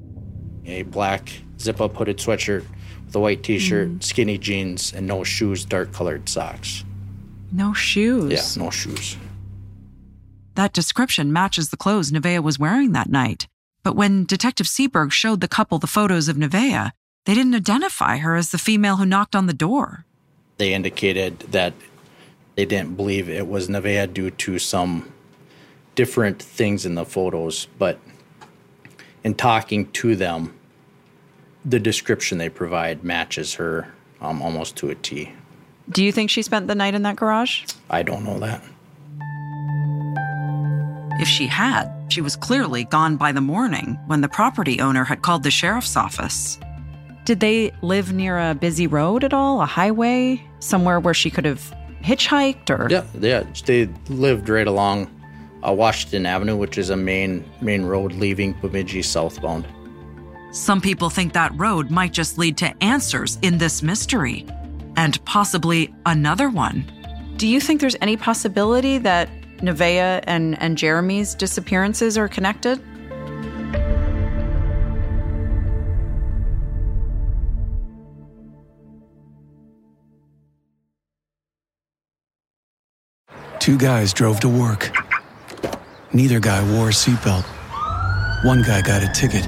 A 0.66 0.84
black 0.84 1.30
zip 1.60 1.82
up 1.82 1.96
hooded 1.96 2.18
sweatshirt 2.18 2.66
with 3.06 3.16
a 3.16 3.20
white 3.20 3.44
t 3.44 3.60
shirt, 3.60 3.90
mm. 3.90 4.04
skinny 4.04 4.38
jeans, 4.38 4.94
and 4.94 5.08
no 5.08 5.24
shoes, 5.24 5.66
dark 5.66 5.92
colored 5.94 6.30
socks. 6.30 6.84
No 7.52 7.74
shoes. 7.74 8.32
Yeah, 8.58 8.64
no 8.64 8.70
shoes. 8.70 9.18
That 10.56 10.74
description 10.74 11.34
matches 11.34 11.70
the 11.70 11.78
clothes 11.78 12.12
Nevaeh 12.12 12.44
was 12.44 12.60
wearing 12.60 12.92
that 12.92 13.10
night. 13.10 13.48
But 13.84 13.96
when 13.96 14.26
Detective 14.26 14.68
Seberg 14.68 15.12
showed 15.12 15.42
the 15.42 15.48
couple 15.48 15.80
the 15.80 15.88
photos 15.88 16.28
of 16.28 16.36
Nevaeh, 16.36 16.92
they 17.26 17.34
didn't 17.34 17.56
identify 17.56 18.18
her 18.18 18.36
as 18.36 18.52
the 18.52 18.58
female 18.58 18.98
who 18.98 19.06
knocked 19.06 19.36
on 19.36 19.48
the 19.48 19.54
door. 19.54 20.06
They 20.58 20.74
indicated 20.74 21.40
that 21.52 21.74
they 22.56 22.66
didn't 22.66 22.98
believe 22.98 23.30
it 23.30 23.48
was 23.48 23.70
Nevaeh 23.70 24.14
due 24.14 24.32
to 24.32 24.60
some 24.60 25.12
different 25.96 26.42
things 26.42 26.86
in 26.86 26.96
the 26.96 27.06
photos, 27.06 27.68
but 27.78 28.00
in 29.24 29.36
talking 29.36 29.90
to 29.92 30.16
them, 30.16 30.59
the 31.66 31.80
description 31.80 32.38
they 32.38 32.50
provide 32.50 33.04
matches 33.04 33.56
her 33.56 33.94
um, 34.22 34.42
almost 34.42 34.76
to 34.78 34.90
a 34.90 34.96
T. 34.96 35.32
Do 35.90 36.04
you 36.04 36.12
think 36.12 36.30
she 36.30 36.42
spent 36.42 36.68
the 36.68 36.76
night 36.76 36.94
in 36.94 37.02
that 37.04 37.16
garage? 37.16 37.66
I 37.90 38.04
don't 38.04 38.24
know 38.24 38.40
that. 38.40 38.64
If 41.22 41.28
she 41.28 41.48
had, 41.48 41.92
she 42.10 42.22
was 42.22 42.36
clearly 42.36 42.86
gone 42.86 43.18
by 43.18 43.32
the 43.32 43.42
morning 43.42 44.00
when 44.08 44.22
the 44.22 44.30
property 44.30 44.80
owner 44.80 45.04
had 45.04 45.22
called 45.22 45.44
the 45.44 45.52
sheriff's 45.52 45.98
office. 45.98 46.60
Did 47.26 47.42
they 47.42 47.72
live 47.82 48.14
near 48.14 48.40
a 48.40 48.56
busy 48.56 48.88
road 48.88 49.24
at 49.24 49.34
all? 49.34 49.62
A 49.62 49.66
highway? 49.66 50.42
Somewhere 50.60 51.00
where 51.00 51.14
she 51.14 51.30
could 51.30 51.46
have 51.46 51.76
hitchhiked 52.02 52.70
or 52.70 52.88
Yeah, 52.90 53.04
yeah. 53.20 53.44
They 53.66 53.90
lived 54.08 54.48
right 54.48 54.68
along 54.68 55.10
uh, 55.68 55.74
Washington 55.74 56.26
Avenue, 56.26 56.56
which 56.56 56.78
is 56.78 56.90
a 56.90 56.96
main 56.96 57.44
main 57.62 57.84
road 57.84 58.14
leaving 58.14 58.54
Bemidji 58.54 59.02
southbound. 59.02 59.68
Some 60.52 60.82
people 60.82 61.12
think 61.12 61.34
that 61.34 61.52
road 61.60 61.92
might 61.92 62.12
just 62.12 62.40
lead 62.40 62.58
to 62.58 62.84
answers 62.84 63.38
in 63.44 63.60
this 63.60 63.84
mystery, 63.84 64.48
and 64.98 65.24
possibly 65.24 65.94
another 66.08 66.50
one. 66.50 66.92
Do 67.38 67.48
you 67.48 67.62
think 67.62 67.82
there's 67.82 67.96
any 68.02 68.18
possibility 68.18 68.98
that 68.98 69.30
Nevaeh 69.58 70.24
and, 70.26 70.60
and 70.60 70.76
Jeremy's 70.76 71.36
disappearances 71.36 72.18
are 72.18 72.28
connected? 72.28 72.82
Two 83.60 83.78
guys 83.78 84.14
drove 84.14 84.40
to 84.40 84.50
work. 84.50 84.90
Neither 86.12 86.40
guy 86.40 86.60
wore 86.74 86.90
a 86.90 86.92
seatbelt. 86.92 87.46
One 88.44 88.64
guy 88.64 88.82
got 88.82 89.04
a 89.04 89.12
ticket. 89.14 89.48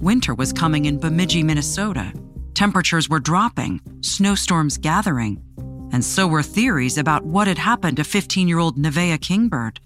Winter 0.00 0.34
was 0.34 0.50
coming 0.50 0.86
in 0.86 0.98
Bemidji, 0.98 1.42
Minnesota. 1.42 2.10
Temperatures 2.54 3.10
were 3.10 3.20
dropping, 3.20 3.82
snowstorms 4.00 4.78
gathering, 4.78 5.42
and 5.92 6.02
so 6.02 6.26
were 6.26 6.42
theories 6.42 6.96
about 6.96 7.26
what 7.26 7.46
had 7.46 7.58
happened 7.58 7.98
to 7.98 8.04
15 8.04 8.48
year 8.48 8.58
old 8.58 8.78
Nevaeh 8.78 9.20
Kingbird. 9.20 9.78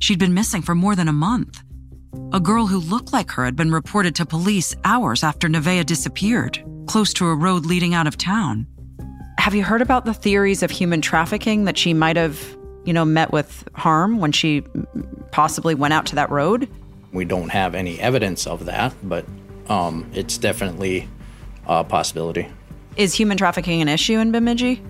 She'd 0.00 0.18
been 0.18 0.34
missing 0.34 0.60
for 0.60 0.74
more 0.74 0.96
than 0.96 1.06
a 1.06 1.12
month. 1.12 1.62
A 2.32 2.40
girl 2.40 2.66
who 2.66 2.80
looked 2.80 3.12
like 3.12 3.30
her 3.30 3.44
had 3.44 3.54
been 3.54 3.70
reported 3.70 4.16
to 4.16 4.26
police 4.26 4.74
hours 4.84 5.22
after 5.22 5.46
Nevaeh 5.48 5.86
disappeared, 5.86 6.64
close 6.86 7.12
to 7.12 7.28
a 7.28 7.36
road 7.36 7.64
leading 7.64 7.94
out 7.94 8.08
of 8.08 8.18
town. 8.18 8.66
Have 9.38 9.54
you 9.54 9.62
heard 9.62 9.82
about 9.82 10.04
the 10.04 10.14
theories 10.14 10.64
of 10.64 10.72
human 10.72 11.00
trafficking 11.00 11.64
that 11.66 11.78
she 11.78 11.94
might 11.94 12.16
have, 12.16 12.40
you 12.84 12.92
know, 12.92 13.04
met 13.04 13.30
with 13.30 13.68
harm 13.76 14.18
when 14.18 14.32
she 14.32 14.64
possibly 15.30 15.76
went 15.76 15.94
out 15.94 16.06
to 16.06 16.16
that 16.16 16.28
road? 16.28 16.68
We 17.12 17.24
don't 17.24 17.50
have 17.50 17.76
any 17.76 18.00
evidence 18.00 18.48
of 18.48 18.66
that, 18.66 18.94
but 19.04 19.24
um, 19.70 20.10
it's 20.12 20.36
definitely 20.36 21.08
a 21.66 21.84
possibility. 21.84 22.48
Is 22.96 23.14
human 23.14 23.38
trafficking 23.38 23.80
an 23.80 23.88
issue 23.88 24.18
in 24.18 24.32
Bemidji? 24.32 24.82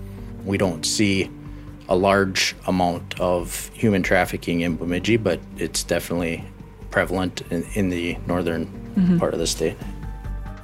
We 0.43 0.57
don't 0.57 0.85
see 0.85 1.29
a 1.87 1.95
large 1.95 2.55
amount 2.67 3.19
of 3.19 3.69
human 3.73 4.01
trafficking 4.01 4.61
in 4.61 4.75
Bemidji, 4.75 5.17
but 5.17 5.39
it's 5.57 5.83
definitely 5.83 6.43
prevalent 6.89 7.41
in, 7.51 7.63
in 7.73 7.89
the 7.89 8.17
northern 8.25 9.17
part 9.19 9.33
of 9.33 9.39
the 9.39 9.47
state. 9.47 9.77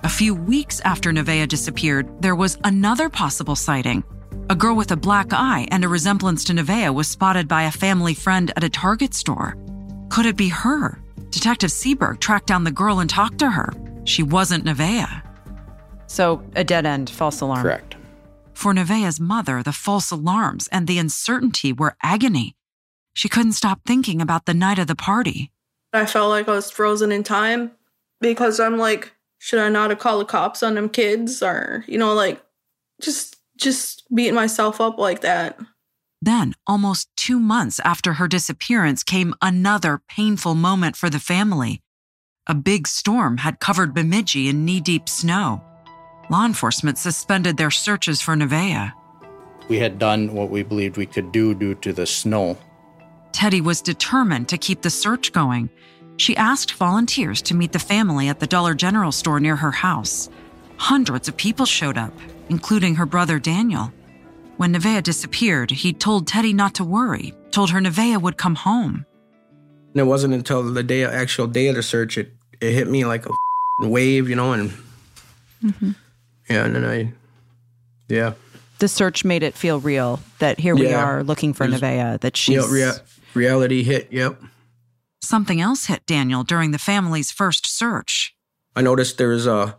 A 0.03 0.09
few 0.09 0.33
weeks 0.33 0.79
after 0.81 1.11
Nevaeh 1.11 1.47
disappeared, 1.47 2.21
there 2.21 2.35
was 2.35 2.57
another 2.63 3.09
possible 3.09 3.55
sighting. 3.55 4.03
A 4.49 4.55
girl 4.55 4.75
with 4.75 4.91
a 4.91 4.95
black 4.95 5.27
eye 5.31 5.67
and 5.71 5.83
a 5.83 5.87
resemblance 5.87 6.43
to 6.45 6.53
Nevaeh 6.53 6.93
was 6.93 7.07
spotted 7.07 7.47
by 7.47 7.63
a 7.63 7.71
family 7.71 8.13
friend 8.13 8.51
at 8.55 8.63
a 8.63 8.69
Target 8.69 9.13
store. 9.13 9.55
Could 10.09 10.25
it 10.25 10.37
be 10.37 10.49
her? 10.49 11.01
Detective 11.29 11.69
Seberg 11.69 12.19
tracked 12.19 12.47
down 12.47 12.63
the 12.63 12.71
girl 12.71 12.99
and 12.99 13.09
talked 13.09 13.39
to 13.39 13.49
her. 13.49 13.73
She 14.07 14.23
wasn't 14.23 14.63
Nevaeh. 14.63 15.21
So, 16.07 16.41
a 16.55 16.63
dead 16.63 16.85
end, 16.85 17.09
false 17.09 17.41
alarm. 17.41 17.61
Correct. 17.61 17.95
For 18.53 18.73
Nevaeh's 18.73 19.19
mother, 19.19 19.61
the 19.61 19.73
false 19.73 20.09
alarms 20.11 20.69
and 20.71 20.87
the 20.87 20.97
uncertainty 20.97 21.73
were 21.73 21.97
agony. 22.01 22.55
She 23.13 23.27
couldn't 23.27 23.53
stop 23.53 23.81
thinking 23.85 24.21
about 24.21 24.45
the 24.45 24.53
night 24.53 24.79
of 24.79 24.87
the 24.87 24.95
party. 24.95 25.51
I 25.91 26.05
felt 26.05 26.29
like 26.29 26.47
I 26.47 26.51
was 26.51 26.71
frozen 26.71 27.11
in 27.11 27.23
time 27.23 27.71
because 28.21 28.59
I'm 28.59 28.77
like, 28.77 29.11
should 29.39 29.59
I 29.59 29.69
not 29.69 29.89
have 29.89 29.99
called 29.99 30.21
the 30.21 30.25
cops 30.25 30.63
on 30.63 30.75
them 30.75 30.87
kids 30.87 31.43
or, 31.43 31.83
you 31.87 31.97
know, 31.97 32.13
like 32.13 32.41
just 33.01 33.35
just 33.57 34.03
beating 34.15 34.35
myself 34.35 34.79
up 34.79 34.97
like 34.97 35.21
that. 35.21 35.59
Then, 36.21 36.53
almost 36.65 37.09
two 37.17 37.39
months 37.39 37.79
after 37.83 38.13
her 38.13 38.27
disappearance, 38.27 39.03
came 39.03 39.35
another 39.41 40.01
painful 40.07 40.55
moment 40.55 40.95
for 40.95 41.09
the 41.09 41.19
family. 41.19 41.81
A 42.49 42.55
big 42.55 42.87
storm 42.87 43.35
had 43.35 43.59
covered 43.59 43.93
Bemidji 43.93 44.47
in 44.47 44.63
knee 44.63 44.79
deep 44.79 45.09
snow. 45.09 45.61
Law 46.29 46.45
enforcement 46.45 46.97
suspended 46.97 47.57
their 47.57 47.71
searches 47.71 48.21
for 48.21 48.35
Nevaeh. 48.35 48.93
We 49.67 49.79
had 49.79 49.99
done 49.99 50.33
what 50.33 50.49
we 50.49 50.63
believed 50.63 50.95
we 50.95 51.07
could 51.07 51.33
do 51.33 51.53
due 51.53 51.75
to 51.75 51.91
the 51.91 52.05
snow. 52.05 52.57
Teddi 53.33 53.59
was 53.61 53.81
determined 53.81 54.47
to 54.47 54.57
keep 54.57 54.81
the 54.81 54.89
search 54.89 55.33
going. 55.33 55.69
She 56.15 56.37
asked 56.37 56.75
volunteers 56.75 57.41
to 57.43 57.55
meet 57.55 57.73
the 57.73 57.79
family 57.79 58.29
at 58.29 58.39
the 58.39 58.47
Dollar 58.47 58.73
General 58.73 59.11
store 59.11 59.41
near 59.41 59.57
her 59.57 59.71
house. 59.71 60.29
Hundreds 60.77 61.27
of 61.27 61.35
people 61.35 61.65
showed 61.65 61.97
up, 61.97 62.13
including 62.47 62.95
her 62.95 63.05
brother 63.05 63.39
Daniel. 63.39 63.91
When 64.55 64.73
Nevaeh 64.73 65.03
disappeared, 65.03 65.69
he 65.69 65.91
told 65.91 66.27
Teddi 66.27 66.55
not 66.55 66.75
to 66.75 66.85
worry, 66.85 67.33
told 67.51 67.71
her 67.71 67.81
Nevaeh 67.81 68.21
would 68.21 68.37
come 68.37 68.55
home. 68.55 69.05
And 69.93 70.01
it 70.01 70.05
wasn't 70.05 70.33
until 70.33 70.63
the 70.63 70.83
day, 70.83 71.03
actual 71.03 71.47
day 71.47 71.67
of 71.67 71.75
the 71.75 71.83
search, 71.83 72.17
it, 72.17 72.36
it 72.61 72.71
hit 72.73 72.87
me 72.89 73.05
like 73.05 73.25
a 73.27 73.31
wave, 73.87 74.29
you 74.29 74.35
know, 74.35 74.53
and 74.53 74.71
yeah, 76.49 76.65
and 76.65 76.75
then 76.75 76.85
I, 76.85 77.13
yeah, 78.07 78.33
The 78.79 78.87
search 78.87 79.25
made 79.25 79.43
it 79.43 79.53
feel 79.53 79.79
real 79.79 80.19
that 80.39 80.59
here 80.59 80.75
we 80.75 80.93
are 80.93 81.23
looking 81.23 81.53
for 81.53 81.65
Nevaeh, 81.67 82.19
that 82.21 82.37
she's. 82.37 82.55
yeah, 82.55 82.71
rea- 82.71 82.99
reality 83.33 83.83
hit. 83.83 84.07
Yep, 84.11 84.41
Something 85.21 85.59
else 85.59 85.85
hit 85.85 86.05
Daniel 86.05 86.43
during 86.43 86.71
the 86.71 86.77
family's 86.77 87.31
first 87.31 87.65
search. 87.65 88.33
I 88.75 88.81
noticed 88.81 89.17
there 89.17 89.29
was 89.29 89.47
a 89.47 89.75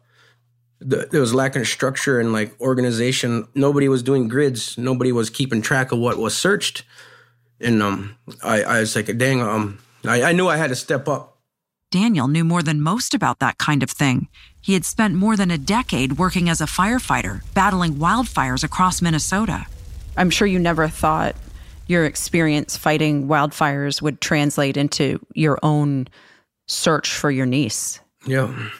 th- 0.89 1.09
there 1.11 1.21
was 1.21 1.33
lack 1.33 1.57
of 1.57 1.67
structure 1.67 2.21
and 2.21 2.33
like 2.33 2.61
organization. 2.61 3.47
Nobody 3.55 3.89
was 3.89 4.03
doing 4.03 4.29
grids. 4.29 4.77
Nobody 4.77 5.13
was 5.13 5.31
keeping 5.31 5.63
track 5.63 5.91
of 5.93 5.99
what 6.01 6.19
was 6.19 6.37
searched. 6.37 6.83
And 7.61 7.83
um, 7.83 8.17
I, 8.43 8.63
I 8.63 8.81
was 8.81 8.95
like, 8.95 9.17
dang, 9.17 9.41
um, 9.41 9.79
I, 10.05 10.23
I 10.23 10.33
knew 10.33 10.49
I 10.49 10.57
had 10.57 10.69
to 10.71 10.77
step 10.77 11.09
up. 11.09 11.38
Daniel 11.91 12.29
knew 12.29 12.45
more 12.45 12.63
than 12.63 12.83
most 12.83 13.15
about 13.15 13.39
that 13.39 13.57
kind 13.57 13.83
of 13.83 13.91
thing. 13.91 14.29
He 14.61 14.75
had 14.75 14.85
spent 14.85 15.15
more 15.15 15.37
than 15.37 15.51
a 15.51 15.57
decade 15.57 16.19
working 16.19 16.49
as 16.51 16.61
a 16.61 16.67
firefighter, 16.67 17.41
battling 17.55 17.95
wildfires 17.95 18.63
across 18.63 19.01
Minnesota. 19.01 19.65
I'm 20.15 20.29
sure 20.29 20.47
you 20.47 20.59
never 20.59 20.89
thought 20.89 21.35
your 21.87 22.05
experience 22.05 22.77
fighting 22.77 23.27
wildfires 23.27 24.03
would 24.03 24.21
translate 24.21 24.77
into 24.77 25.25
your 25.35 25.59
own 25.63 26.09
search 26.67 27.11
for 27.11 27.31
your 27.31 27.47
niece. 27.47 28.01
Yeah, 28.27 28.71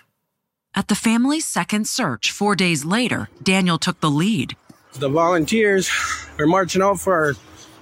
At 0.75 0.89
the 0.89 0.95
family's 0.95 1.47
second 1.47 1.89
search, 1.89 2.31
four 2.31 2.55
days 2.55 2.85
later, 2.85 3.31
Daniel 3.43 3.79
took 3.79 4.01
the 4.01 4.11
lead. 4.11 4.55
The 4.93 5.09
volunteers 5.09 5.91
are 6.39 6.47
marching 6.47 6.83
out 6.83 7.01
for 7.01 7.15
our 7.15 7.35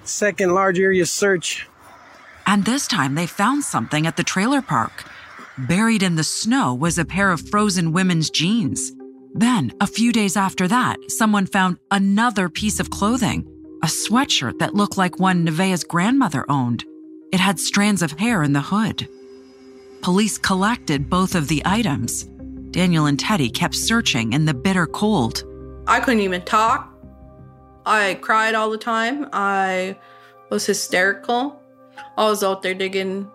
second 0.04 0.54
large 0.54 0.78
area 0.78 1.04
search. 1.06 1.66
And 2.46 2.64
this 2.64 2.86
time 2.86 3.14
they 3.14 3.26
found 3.26 3.64
something 3.64 4.06
at 4.06 4.16
the 4.16 4.24
trailer 4.24 4.62
park. 4.62 5.04
Buried 5.58 6.02
in 6.02 6.14
the 6.16 6.24
snow 6.24 6.74
was 6.74 6.98
a 6.98 7.04
pair 7.04 7.30
of 7.32 7.48
frozen 7.48 7.92
women's 7.92 8.30
jeans. 8.30 8.92
Then, 9.34 9.72
a 9.80 9.86
few 9.86 10.12
days 10.12 10.36
after 10.36 10.68
that, 10.68 10.98
someone 11.08 11.46
found 11.46 11.78
another 11.90 12.48
piece 12.48 12.80
of 12.80 12.90
clothing 12.90 13.46
a 13.82 13.88
sweatshirt 13.88 14.58
that 14.58 14.74
looked 14.74 14.96
like 14.96 15.20
one 15.20 15.44
Nevaeh's 15.44 15.84
grandmother 15.84 16.44
owned. 16.48 16.84
It 17.30 17.40
had 17.40 17.60
strands 17.60 18.02
of 18.02 18.12
hair 18.12 18.42
in 18.42 18.52
the 18.52 18.60
hood. 18.60 19.06
Police 20.00 20.38
collected 20.38 21.10
both 21.10 21.34
of 21.34 21.48
the 21.48 21.62
items. 21.64 22.24
Daniel 22.70 23.06
and 23.06 23.18
Teddi 23.18 23.52
kept 23.52 23.74
searching 23.74 24.32
in 24.32 24.44
the 24.44 24.54
bitter 24.54 24.86
cold. 24.86 25.44
I 25.86 26.00
couldn't 26.00 26.20
even 26.20 26.42
talk. 26.42 26.92
I 27.84 28.18
cried 28.20 28.54
all 28.54 28.70
the 28.70 28.78
time. 28.78 29.28
I 29.32 29.96
was 30.50 30.66
hysterical. 30.66 31.60
I 32.16 32.24
was 32.24 32.42
out 32.42 32.62
there 32.62 32.74
digging 32.74 33.30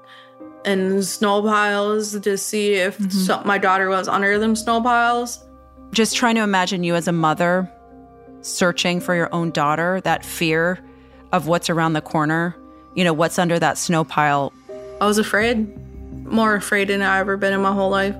in 0.65 1.03
snow 1.03 1.41
piles 1.41 2.19
to 2.19 2.37
see 2.37 2.73
if 2.73 2.97
mm-hmm. 2.97 3.09
some, 3.09 3.47
my 3.47 3.57
daughter 3.57 3.89
was 3.89 4.07
under 4.07 4.37
them 4.39 4.55
snow 4.55 4.81
piles. 4.81 5.43
Just 5.91 6.15
trying 6.15 6.35
to 6.35 6.41
imagine 6.41 6.83
you 6.83 6.95
as 6.95 7.07
a 7.07 7.11
mother 7.11 7.71
searching 8.41 8.99
for 8.99 9.15
your 9.15 9.33
own 9.33 9.51
daughter, 9.51 10.01
that 10.01 10.25
fear 10.25 10.79
of 11.31 11.47
what's 11.47 11.69
around 11.69 11.93
the 11.93 12.01
corner, 12.01 12.55
you 12.95 13.03
know, 13.03 13.13
what's 13.13 13.37
under 13.37 13.59
that 13.59 13.77
snow 13.77 14.03
pile. 14.03 14.51
I 14.99 15.05
was 15.05 15.17
afraid. 15.17 15.67
more 16.25 16.55
afraid 16.55 16.87
than 16.87 17.01
I've 17.01 17.21
ever 17.21 17.37
been 17.37 17.53
in 17.53 17.61
my 17.61 17.73
whole 17.73 17.89
life. 17.89 18.15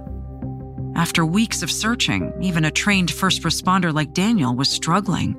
After 0.96 1.26
weeks 1.26 1.64
of 1.64 1.72
searching, 1.72 2.34
even 2.42 2.66
a 2.66 2.72
trained 2.72 3.12
first 3.12 3.44
responder 3.44 3.94
like 3.94 4.14
Daniel 4.14 4.56
was 4.56 4.70
struggling. 4.70 5.36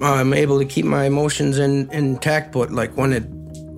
I'm 0.00 0.32
able 0.32 0.58
to 0.58 0.64
keep 0.64 0.84
my 0.84 1.04
emotions 1.04 1.58
in, 1.58 1.90
intact, 1.90 2.52
but 2.52 2.70
like 2.70 2.96
when 2.96 3.12
it 3.12 3.24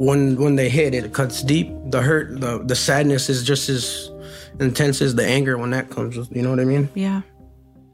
when 0.01 0.37
when 0.37 0.57
they 0.57 0.71
hit, 0.71 0.95
it 0.95 1.13
cuts 1.13 1.43
deep. 1.43 1.69
The 1.91 2.01
hurt, 2.01 2.41
the 2.41 2.63
the 2.65 2.75
sadness 2.75 3.29
is 3.29 3.45
just 3.45 3.69
as 3.69 4.11
intense 4.59 5.03
as 5.03 5.15
the 5.15 5.27
anger 5.27 5.59
when 5.59 5.71
that 5.71 5.91
comes. 5.91 6.17
You 6.31 6.41
know 6.41 6.49
what 6.49 6.59
I 6.59 6.65
mean? 6.65 6.89
Yeah. 6.95 7.21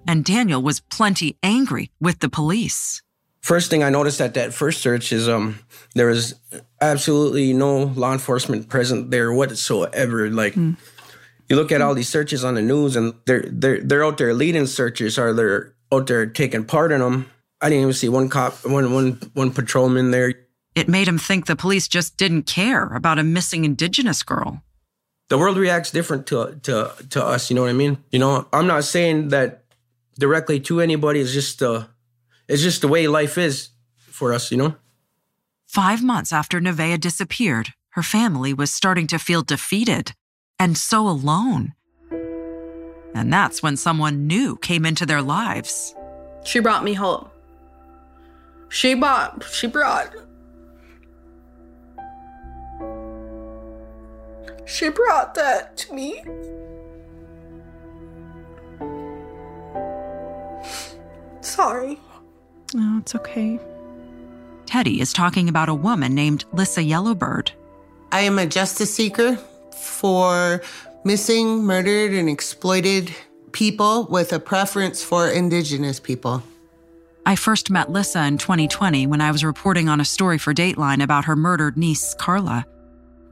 And 0.07 0.25
Daniel 0.25 0.63
was 0.63 0.79
plenty 0.79 1.37
angry 1.43 1.91
with 2.01 2.21
the 2.21 2.29
police. 2.29 3.03
First 3.41 3.71
thing 3.71 3.83
I 3.83 3.91
noticed 3.91 4.21
at 4.21 4.35
that 4.35 4.55
first 4.55 4.83
search 4.83 5.13
is 5.13 5.29
um 5.29 5.59
there 5.97 6.07
was 6.07 6.35
absolutely 6.81 7.53
no 7.53 7.91
law 7.97 8.13
enforcement 8.13 8.69
present 8.69 9.11
there 9.11 9.33
whatsoever. 9.33 10.31
Like 10.31 10.55
you 10.55 11.57
look 11.57 11.73
at 11.73 11.83
all 11.83 11.95
these 11.95 12.09
searches 12.09 12.45
on 12.45 12.55
the 12.55 12.63
news 12.63 12.95
and 12.95 13.15
they're 13.27 13.47
they're 13.51 13.81
they're 13.81 14.05
out 14.05 14.19
there 14.19 14.33
leading 14.33 14.67
searches 14.67 15.19
or 15.19 15.33
they're 15.33 15.75
out 15.93 16.07
there 16.07 16.25
taking 16.27 16.65
part 16.65 16.93
in 16.93 17.01
them. 17.01 17.27
I 17.61 17.69
didn't 17.69 17.83
even 17.83 17.95
see 17.95 18.09
one 18.09 18.29
cop, 18.29 18.65
one 18.65 18.93
one 18.93 19.19
one 19.35 19.51
patrolman 19.51 20.13
there. 20.13 20.46
It 20.77 20.89
made 20.89 21.09
him 21.09 21.19
think 21.19 21.47
the 21.47 21.57
police 21.57 21.89
just 21.89 22.19
didn't 22.19 22.43
care 22.43 22.95
about 22.95 23.19
a 23.19 23.25
missing 23.25 23.65
indigenous 23.65 24.23
girl. 24.23 24.63
The 25.29 25.39
world 25.39 25.57
reacts 25.57 25.91
different 25.91 26.27
to 26.29 26.61
to 26.65 26.93
to 27.11 27.25
us. 27.25 27.51
You 27.51 27.57
know 27.57 27.63
what 27.63 27.71
I 27.71 27.73
mean? 27.73 27.97
You 28.13 28.19
know, 28.19 28.47
I'm 28.53 28.67
not 28.67 28.85
saying 28.85 29.31
that 29.31 29.65
directly 30.19 30.61
to 30.61 30.81
anybody. 30.81 31.21
It's 31.21 31.33
just 31.33 31.63
uh, 31.63 31.87
it's 32.47 32.63
just 32.63 32.83
the 32.83 32.89
way 32.89 33.09
life 33.09 33.39
is 33.39 33.71
for 33.97 34.35
us. 34.35 34.53
You 34.53 34.59
know. 34.59 34.77
Five 35.67 36.05
months 36.05 36.33
after 36.33 36.61
Nevaeh 36.61 37.01
disappeared, 37.01 37.71
her 37.91 38.03
family 38.03 38.53
was 38.53 38.71
starting 38.71 39.07
to 39.09 39.19
feel 39.19 39.43
defeated 39.43 40.13
and 40.59 40.77
so 40.77 41.09
alone. 41.09 41.75
And 43.15 43.33
that's 43.33 43.63
when 43.63 43.77
someone 43.77 44.27
new 44.27 44.57
came 44.57 44.85
into 44.85 45.07
their 45.07 45.23
lives. 45.23 45.95
She 46.45 46.61
brought 46.61 46.85
me 46.85 46.93
hope. 46.93 47.33
She 48.69 48.95
bought, 48.95 49.43
she 49.45 49.67
brought, 49.67 50.15
she 54.67 54.89
brought 54.91 55.35
that 55.35 55.77
to 55.79 55.95
me. 55.95 56.23
Sorry. 61.41 61.99
Oh, 62.75 62.99
it's 62.99 63.15
okay. 63.15 63.59
Teddi 64.67 65.01
is 65.01 65.13
talking 65.13 65.49
about 65.49 65.69
a 65.69 65.75
woman 65.75 66.15
named 66.15 66.45
Lissa 66.53 66.83
Yellowbird. 66.83 67.53
I 68.13 68.21
am 68.21 68.39
a 68.39 68.47
justice 68.47 68.93
seeker 68.93 69.37
for 69.73 70.61
missing, 71.05 71.65
murdered, 71.65 72.13
and 72.13 72.29
exploited 72.29 73.15
people 73.53 74.07
with 74.11 74.33
a 74.33 74.41
preference 74.41 75.03
for 75.03 75.29
Indigenous 75.31 76.01
people. 76.01 76.43
I 77.25 77.37
first 77.37 77.71
met 77.71 77.91
Lissa 77.91 78.25
in 78.27 78.39
2020 78.39 79.07
when 79.07 79.21
I 79.21 79.31
was 79.31 79.45
reporting 79.45 79.89
on 79.89 80.01
a 80.01 80.05
story 80.05 80.39
for 80.39 80.53
Dateline 80.53 81.03
about 81.03 81.25
her 81.25 81.37
murdered 81.37 81.77
niece, 81.77 82.15
Carla. 82.15 82.67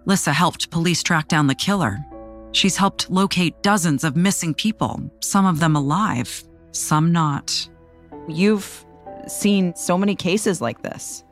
Lissa 0.06 0.32
helped 0.32 0.70
police 0.70 1.02
track 1.02 1.28
down 1.28 1.46
the 1.46 1.54
killer. 1.54 1.98
She's 2.52 2.76
helped 2.76 3.10
locate 3.10 3.62
dozens 3.62 4.04
of 4.04 4.16
missing 4.16 4.54
people, 4.54 5.00
some 5.20 5.46
of 5.46 5.60
them 5.60 5.74
alive, 5.74 6.44
some 6.72 7.10
not. 7.10 7.68
You've 8.28 8.84
seen 9.26 9.74
so 9.74 9.96
many 9.98 10.14
cases 10.14 10.60
like 10.60 10.82
this. 10.82 11.24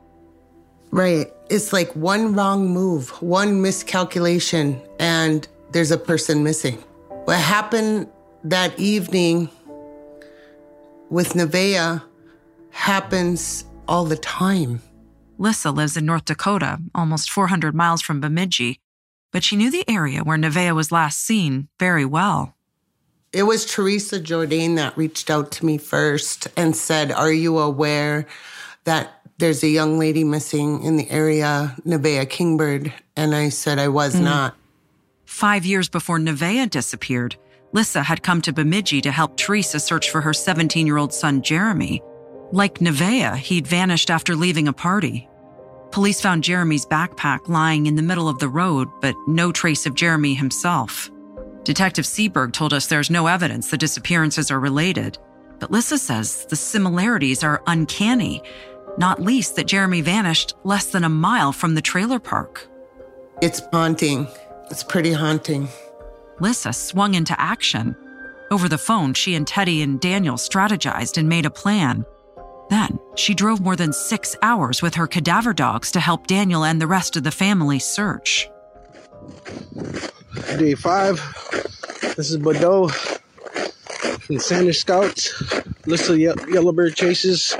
Right. 0.91 1.27
It's 1.49 1.73
like 1.73 1.95
one 1.95 2.33
wrong 2.33 2.67
move, 2.67 3.09
one 3.21 3.61
miscalculation, 3.61 4.81
and 4.99 5.47
there's 5.71 5.91
a 5.91 5.97
person 5.97 6.43
missing. 6.43 6.75
What 7.25 7.39
happened 7.39 8.09
that 8.43 8.77
evening 8.79 9.49
with 11.09 11.33
Nevaeh 11.33 12.01
happens 12.71 13.65
all 13.87 14.05
the 14.05 14.17
time. 14.17 14.81
Lissa 15.37 15.71
lives 15.71 15.97
in 15.97 16.05
North 16.05 16.25
Dakota, 16.25 16.79
almost 16.93 17.31
400 17.31 17.73
miles 17.75 18.01
from 18.01 18.21
Bemidji, 18.21 18.79
but 19.31 19.43
she 19.43 19.55
knew 19.55 19.71
the 19.71 19.89
area 19.89 20.23
where 20.23 20.37
Nevaeh 20.37 20.75
was 20.75 20.91
last 20.91 21.19
seen 21.19 21.67
very 21.79 22.05
well. 22.05 22.55
It 23.31 23.43
was 23.43 23.65
Teresa 23.65 24.19
Jourdain 24.19 24.75
that 24.75 24.95
reached 24.95 25.31
out 25.31 25.51
to 25.53 25.65
me 25.65 25.79
first 25.79 26.47
and 26.55 26.75
said, 26.75 27.11
Are 27.11 27.33
you 27.33 27.57
aware 27.57 28.27
that 28.83 29.21
there's 29.39 29.63
a 29.63 29.67
young 29.67 29.97
lady 29.97 30.23
missing 30.23 30.83
in 30.83 30.97
the 30.97 31.09
area, 31.09 31.75
Nevaeh 31.83 32.29
Kingbird? 32.29 32.93
And 33.15 33.33
I 33.33 33.49
said, 33.49 33.79
I 33.79 33.87
was 33.87 34.15
mm. 34.15 34.23
not. 34.23 34.55
Five 35.25 35.65
years 35.65 35.89
before 35.89 36.19
Nevaeh 36.19 36.69
disappeared, 36.69 37.35
Lissa 37.71 38.03
had 38.03 38.21
come 38.21 38.39
to 38.43 38.53
Bemidji 38.53 39.01
to 39.01 39.11
help 39.11 39.35
Teresa 39.35 39.79
search 39.79 40.11
for 40.11 40.21
her 40.21 40.33
17 40.33 40.85
year 40.85 40.97
old 40.97 41.11
son, 41.11 41.41
Jeremy. 41.41 42.03
Like 42.53 42.75
Nevaeh, 42.77 43.35
he'd 43.37 43.65
vanished 43.65 44.11
after 44.11 44.35
leaving 44.35 44.67
a 44.67 44.73
party. 44.73 45.27
Police 45.89 46.21
found 46.21 46.43
Jeremy's 46.43 46.85
backpack 46.85 47.49
lying 47.49 47.87
in 47.87 47.95
the 47.95 48.03
middle 48.03 48.29
of 48.29 48.37
the 48.37 48.47
road, 48.47 48.89
but 49.01 49.15
no 49.25 49.51
trace 49.51 49.87
of 49.87 49.95
Jeremy 49.95 50.35
himself. 50.35 51.09
Detective 51.63 52.05
Seberg 52.05 52.53
told 52.53 52.71
us 52.71 52.85
there's 52.85 53.09
no 53.09 53.25
evidence 53.25 53.71
the 53.71 53.77
disappearances 53.77 54.51
are 54.51 54.59
related, 54.59 55.17
but 55.57 55.71
Lissa 55.71 55.97
says 55.97 56.45
the 56.45 56.55
similarities 56.55 57.43
are 57.43 57.63
uncanny, 57.65 58.43
not 58.99 59.19
least 59.19 59.55
that 59.55 59.65
Jeremy 59.65 60.01
vanished 60.01 60.53
less 60.63 60.85
than 60.85 61.05
a 61.05 61.09
mile 61.09 61.53
from 61.53 61.73
the 61.73 61.81
trailer 61.81 62.19
park. 62.19 62.67
It's 63.41 63.61
haunting. 63.71 64.27
It's 64.69 64.83
pretty 64.83 65.13
haunting. 65.13 65.69
Lissa 66.39 66.71
swung 66.71 67.15
into 67.15 67.33
action. 67.41 67.95
Over 68.51 68.69
the 68.69 68.77
phone, 68.77 69.15
she 69.15 69.33
and 69.33 69.47
Teddi 69.47 69.81
and 69.81 69.99
Daniel 69.99 70.35
strategized 70.35 71.17
and 71.17 71.27
made 71.27 71.47
a 71.47 71.49
plan. 71.49 72.05
Then 72.69 72.99
she 73.15 73.33
drove 73.33 73.61
more 73.61 73.75
than 73.75 73.93
six 73.93 74.35
hours 74.41 74.81
with 74.81 74.95
her 74.95 75.07
cadaver 75.07 75.53
dogs 75.53 75.91
to 75.91 75.99
help 75.99 76.27
Daniel 76.27 76.63
and 76.63 76.81
the 76.81 76.87
rest 76.87 77.15
of 77.15 77.23
the 77.23 77.31
family 77.31 77.79
search. 77.79 78.49
Day 80.57 80.75
five. 80.75 81.19
This 82.15 82.29
is 82.31 82.37
Bordeaux 82.37 82.87
from 82.89 84.37
Sahnish 84.37 84.77
Scouts. 84.77 85.33
Lissa 85.85 86.17
Ye- 86.17 86.33
Yellowbird 86.51 86.95
Chase's 86.95 87.55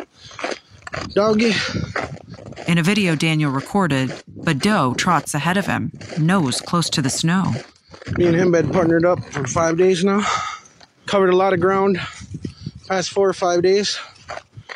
doggy. 1.10 1.54
In 2.68 2.78
a 2.78 2.84
video 2.84 3.16
Daniel 3.16 3.52
recorded, 3.52 4.14
Badeau 4.28 4.94
trots 4.94 5.34
ahead 5.34 5.58
of 5.58 5.66
him, 5.66 5.92
nose 6.18 6.62
close 6.62 6.90
to 6.92 7.02
the 7.02 7.10
snow. 7.10 7.54
Me 8.18 8.28
and 8.28 8.36
him 8.36 8.54
had 8.54 8.72
partnered 8.72 9.06
up 9.06 9.24
for 9.26 9.46
five 9.48 9.78
days 9.78 10.04
now. 10.04 10.26
Covered 11.06 11.30
a 11.32 11.36
lot 11.36 11.54
of 11.54 11.60
ground 11.60 12.00
past 12.88 13.10
four 13.12 13.28
or 13.28 13.34
five 13.34 13.62
days. 13.62 13.98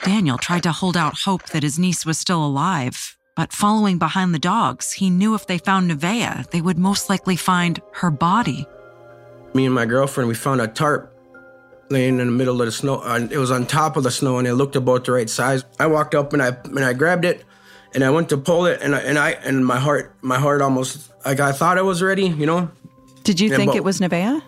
Daniel 0.04 0.38
tried 0.38 0.64
to 0.64 0.72
hold 0.72 0.96
out 0.96 1.20
hope 1.22 1.44
that 1.50 1.64
his 1.64 1.78
niece 1.80 2.06
was 2.06 2.18
still 2.18 2.46
alive, 2.46 3.18
but 3.36 3.52
following 3.52 3.98
behind 3.98 4.34
the 4.34 4.40
dogs, 4.40 4.94
he 4.94 5.10
knew 5.10 5.36
if 5.36 5.48
they 5.48 5.58
found 5.58 5.90
Nevaeh, 5.92 6.50
they 6.52 6.62
would 6.62 6.78
most 6.78 7.10
likely 7.10 7.36
find 7.36 7.82
her 7.94 8.10
body. 8.12 8.66
Me 9.54 9.66
and 9.66 9.74
my 9.76 9.86
girlfriend, 9.86 10.28
we 10.28 10.36
found 10.36 10.62
a 10.62 10.68
tarp 10.68 11.14
laying 11.90 12.20
in 12.20 12.26
the 12.28 12.32
middle 12.32 12.62
of 12.62 12.66
the 12.66 12.72
snow. 12.72 12.96
Uh, 13.00 13.28
it 13.32 13.38
was 13.38 13.52
on 13.52 13.66
top 13.66 13.98
of 13.98 14.04
the 14.04 14.12
snow, 14.12 14.38
and 14.38 14.48
it 14.48 14.56
looked 14.56 14.76
about 14.76 15.06
the 15.06 15.12
right 15.12 15.30
size. 15.30 15.64
I 15.80 15.88
walked 15.88 16.16
up 16.16 16.34
and 16.34 16.42
I 16.42 16.50
and 16.66 16.80
I 16.80 16.94
grabbed 16.94 17.26
it, 17.26 17.44
and 17.94 18.04
I 18.04 18.10
went 18.10 18.30
to 18.30 18.38
pull 18.38 18.66
it, 18.66 18.82
and 18.82 18.96
I, 18.96 19.00
and 19.00 19.18
I 19.18 19.32
and 19.32 19.66
my 19.66 19.80
heart 19.80 20.14
my 20.22 20.38
heart 20.40 20.62
almost 20.62 21.12
like 21.26 21.40
I 21.40 21.52
thought 21.52 21.78
I 21.78 21.82
was 21.82 22.02
ready. 22.04 22.28
You 22.28 22.46
know, 22.46 22.70
Did 23.24 23.40
you 23.40 23.50
Yeah, 23.50 23.58
think 23.58 23.72
but- 23.72 23.78
it 23.78 23.84
was 23.84 24.00
Nevaeh? 24.00 24.42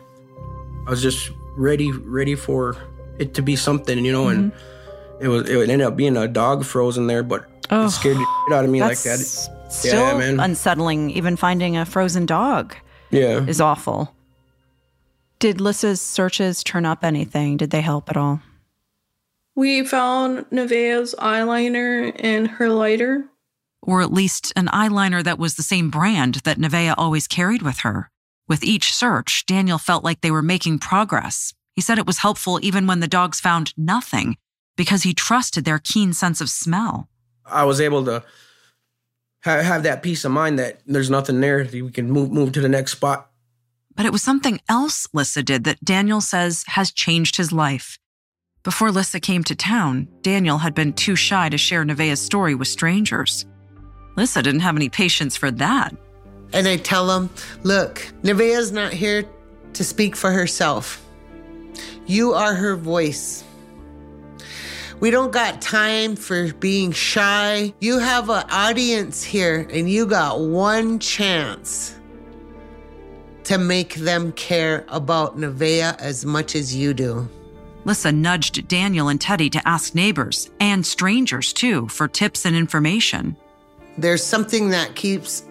I 0.88 0.90
was 0.90 1.02
just 1.02 1.32
ready 1.56 1.92
ready 1.92 2.36
for 2.36 2.76
it 3.20 3.34
to 3.36 3.42
be 3.42 3.56
something. 3.56 4.04
You 4.04 4.12
know, 4.12 4.28
and 4.28 4.52
it 5.22 5.28
was 5.28 5.50
it 5.50 5.70
ended 5.70 5.82
up 5.88 5.96
being 5.96 6.18
a 6.18 6.28
dog 6.28 6.64
frozen 6.66 7.08
there, 7.08 7.24
but 7.24 7.46
Oh, 7.72 7.86
it 7.86 7.90
scared 7.92 8.18
the 8.18 8.26
shit 8.48 8.56
out 8.58 8.66
of 8.66 8.72
me 8.72 8.82
like 8.82 8.98
that. 9.04 9.20
still 9.70 9.94
Yeah, 9.94 10.18
man. 10.18 10.40
unsettling. 10.40 11.12
Even 11.12 11.36
finding 11.36 11.78
a 11.78 11.86
frozen 11.86 12.26
dog 12.26 12.76
Yeah. 13.12 13.46
is 13.46 13.62
awful. 13.62 14.16
Did 15.40 15.62
Lissa's 15.62 16.02
searches 16.02 16.64
turn 16.64 16.86
up 16.86 17.04
anything? 17.04 17.58
Did 17.58 17.70
they 17.70 17.82
help 17.82 18.10
at 18.10 18.18
all? 18.18 18.42
We 19.56 19.86
found 19.86 20.46
Nevaeh's 20.52 21.16
eyeliner 21.20 22.12
and 22.20 22.48
her 22.48 22.70
lighter. 22.70 23.26
Or 23.82 24.02
at 24.02 24.12
least 24.12 24.52
an 24.56 24.68
eyeliner 24.68 25.24
that 25.24 25.40
was 25.40 25.56
the 25.56 25.64
same 25.64 25.90
brand 25.90 26.36
that 26.44 26.58
Nevaeh 26.58 26.94
always 26.98 27.28
carried 27.28 27.62
with 27.62 27.80
her. 27.80 28.10
With 28.48 28.64
each 28.64 28.94
search, 28.94 29.46
Daniel 29.46 29.78
felt 29.78 30.04
like 30.04 30.22
they 30.22 30.32
were 30.32 30.42
making 30.42 30.80
progress. 30.80 31.54
He 31.76 31.82
said 31.82 31.98
it 31.98 32.08
was 32.08 32.18
helpful 32.20 32.60
even 32.62 32.88
when 32.88 33.00
the 33.00 33.08
dogs 33.08 33.40
found 33.40 33.74
nothing 33.78 34.36
because 34.80 35.04
he 35.04 35.14
trusted 35.14 35.66
their 35.66 35.78
keen 35.78 36.14
sense 36.14 36.40
of 36.40 36.50
smell. 36.50 37.10
I 37.46 37.66
was 37.66 37.82
able 37.82 38.06
to 38.06 38.24
ha- 39.44 39.62
have 39.62 39.84
that 39.84 40.02
peace 40.02 40.24
of 40.24 40.32
mind 40.32 40.58
that 40.58 40.80
there's 40.88 41.10
nothing 41.10 41.42
there. 41.42 41.68
We 41.70 41.92
can 41.92 42.10
move 42.10 42.32
move 42.32 42.54
to 42.54 42.62
the 42.62 42.70
next 42.70 42.94
spot. 42.94 43.30
But 43.94 44.06
it 44.06 44.14
was 44.14 44.24
something 44.24 44.62
else 44.70 45.06
Lissa 45.12 45.44
did 45.44 45.66
that 45.66 45.84
Daniel 45.84 46.22
says 46.22 46.64
has 46.68 46.94
changed 46.94 47.36
his 47.36 47.52
life. 47.52 48.00
Before 48.64 48.90
Lissa 48.90 49.20
came 49.20 49.44
to 49.44 49.54
town, 49.56 50.08
Daniel 50.22 50.60
had 50.60 50.74
been 50.74 50.94
too 50.94 51.18
shy 51.18 51.50
to 51.50 51.58
share 51.58 51.84
Nevaeh's 51.84 52.22
story 52.22 52.56
with 52.56 52.70
strangers. 52.70 53.46
Lissa 54.16 54.42
didn't 54.42 54.62
have 54.62 54.78
any 54.78 54.88
patience 54.88 55.36
for 55.36 55.52
that. 55.52 55.94
And 56.54 56.70
I 56.70 56.78
tell 56.78 57.06
them, 57.06 57.30
look, 57.64 58.08
Nevaeh's 58.24 58.72
not 58.72 58.94
here 58.94 59.26
to 59.74 59.84
speak 59.84 60.16
for 60.16 60.32
herself. 60.32 61.06
You 62.08 62.32
are 62.32 62.54
her 62.54 62.78
voice. 62.78 63.44
We 65.00 65.12
don't 65.12 65.32
got 65.32 65.62
time 65.62 66.18
for 66.18 66.52
being 66.54 66.92
shy. 66.92 67.74
You 67.80 68.00
have 68.00 68.30
an 68.30 68.44
audience 68.50 69.24
here, 69.24 69.66
and 69.72 69.90
you 69.90 70.06
got 70.06 70.42
one 70.42 71.00
chance 71.00 71.96
to 73.46 73.58
make 73.58 73.96
them 73.96 74.34
care 74.34 74.86
about 74.90 75.38
Nevaeh 75.38 75.98
as 76.00 76.26
much 76.26 76.54
as 76.54 76.76
you 76.76 76.94
do. 76.94 77.30
Lissa 77.86 78.12
nudged 78.12 78.68
Daniel 78.68 79.08
and 79.08 79.20
Teddi 79.20 79.50
to 79.54 79.68
ask 79.68 79.96
neighbors 79.96 80.50
and 80.60 80.86
strangers 80.86 81.54
too 81.54 81.88
for 81.88 82.08
tips 82.10 82.46
and 82.46 82.56
information. 82.56 83.38
There's 83.98 84.24
something 84.24 84.70
that 84.70 84.96
keeps 84.96 85.46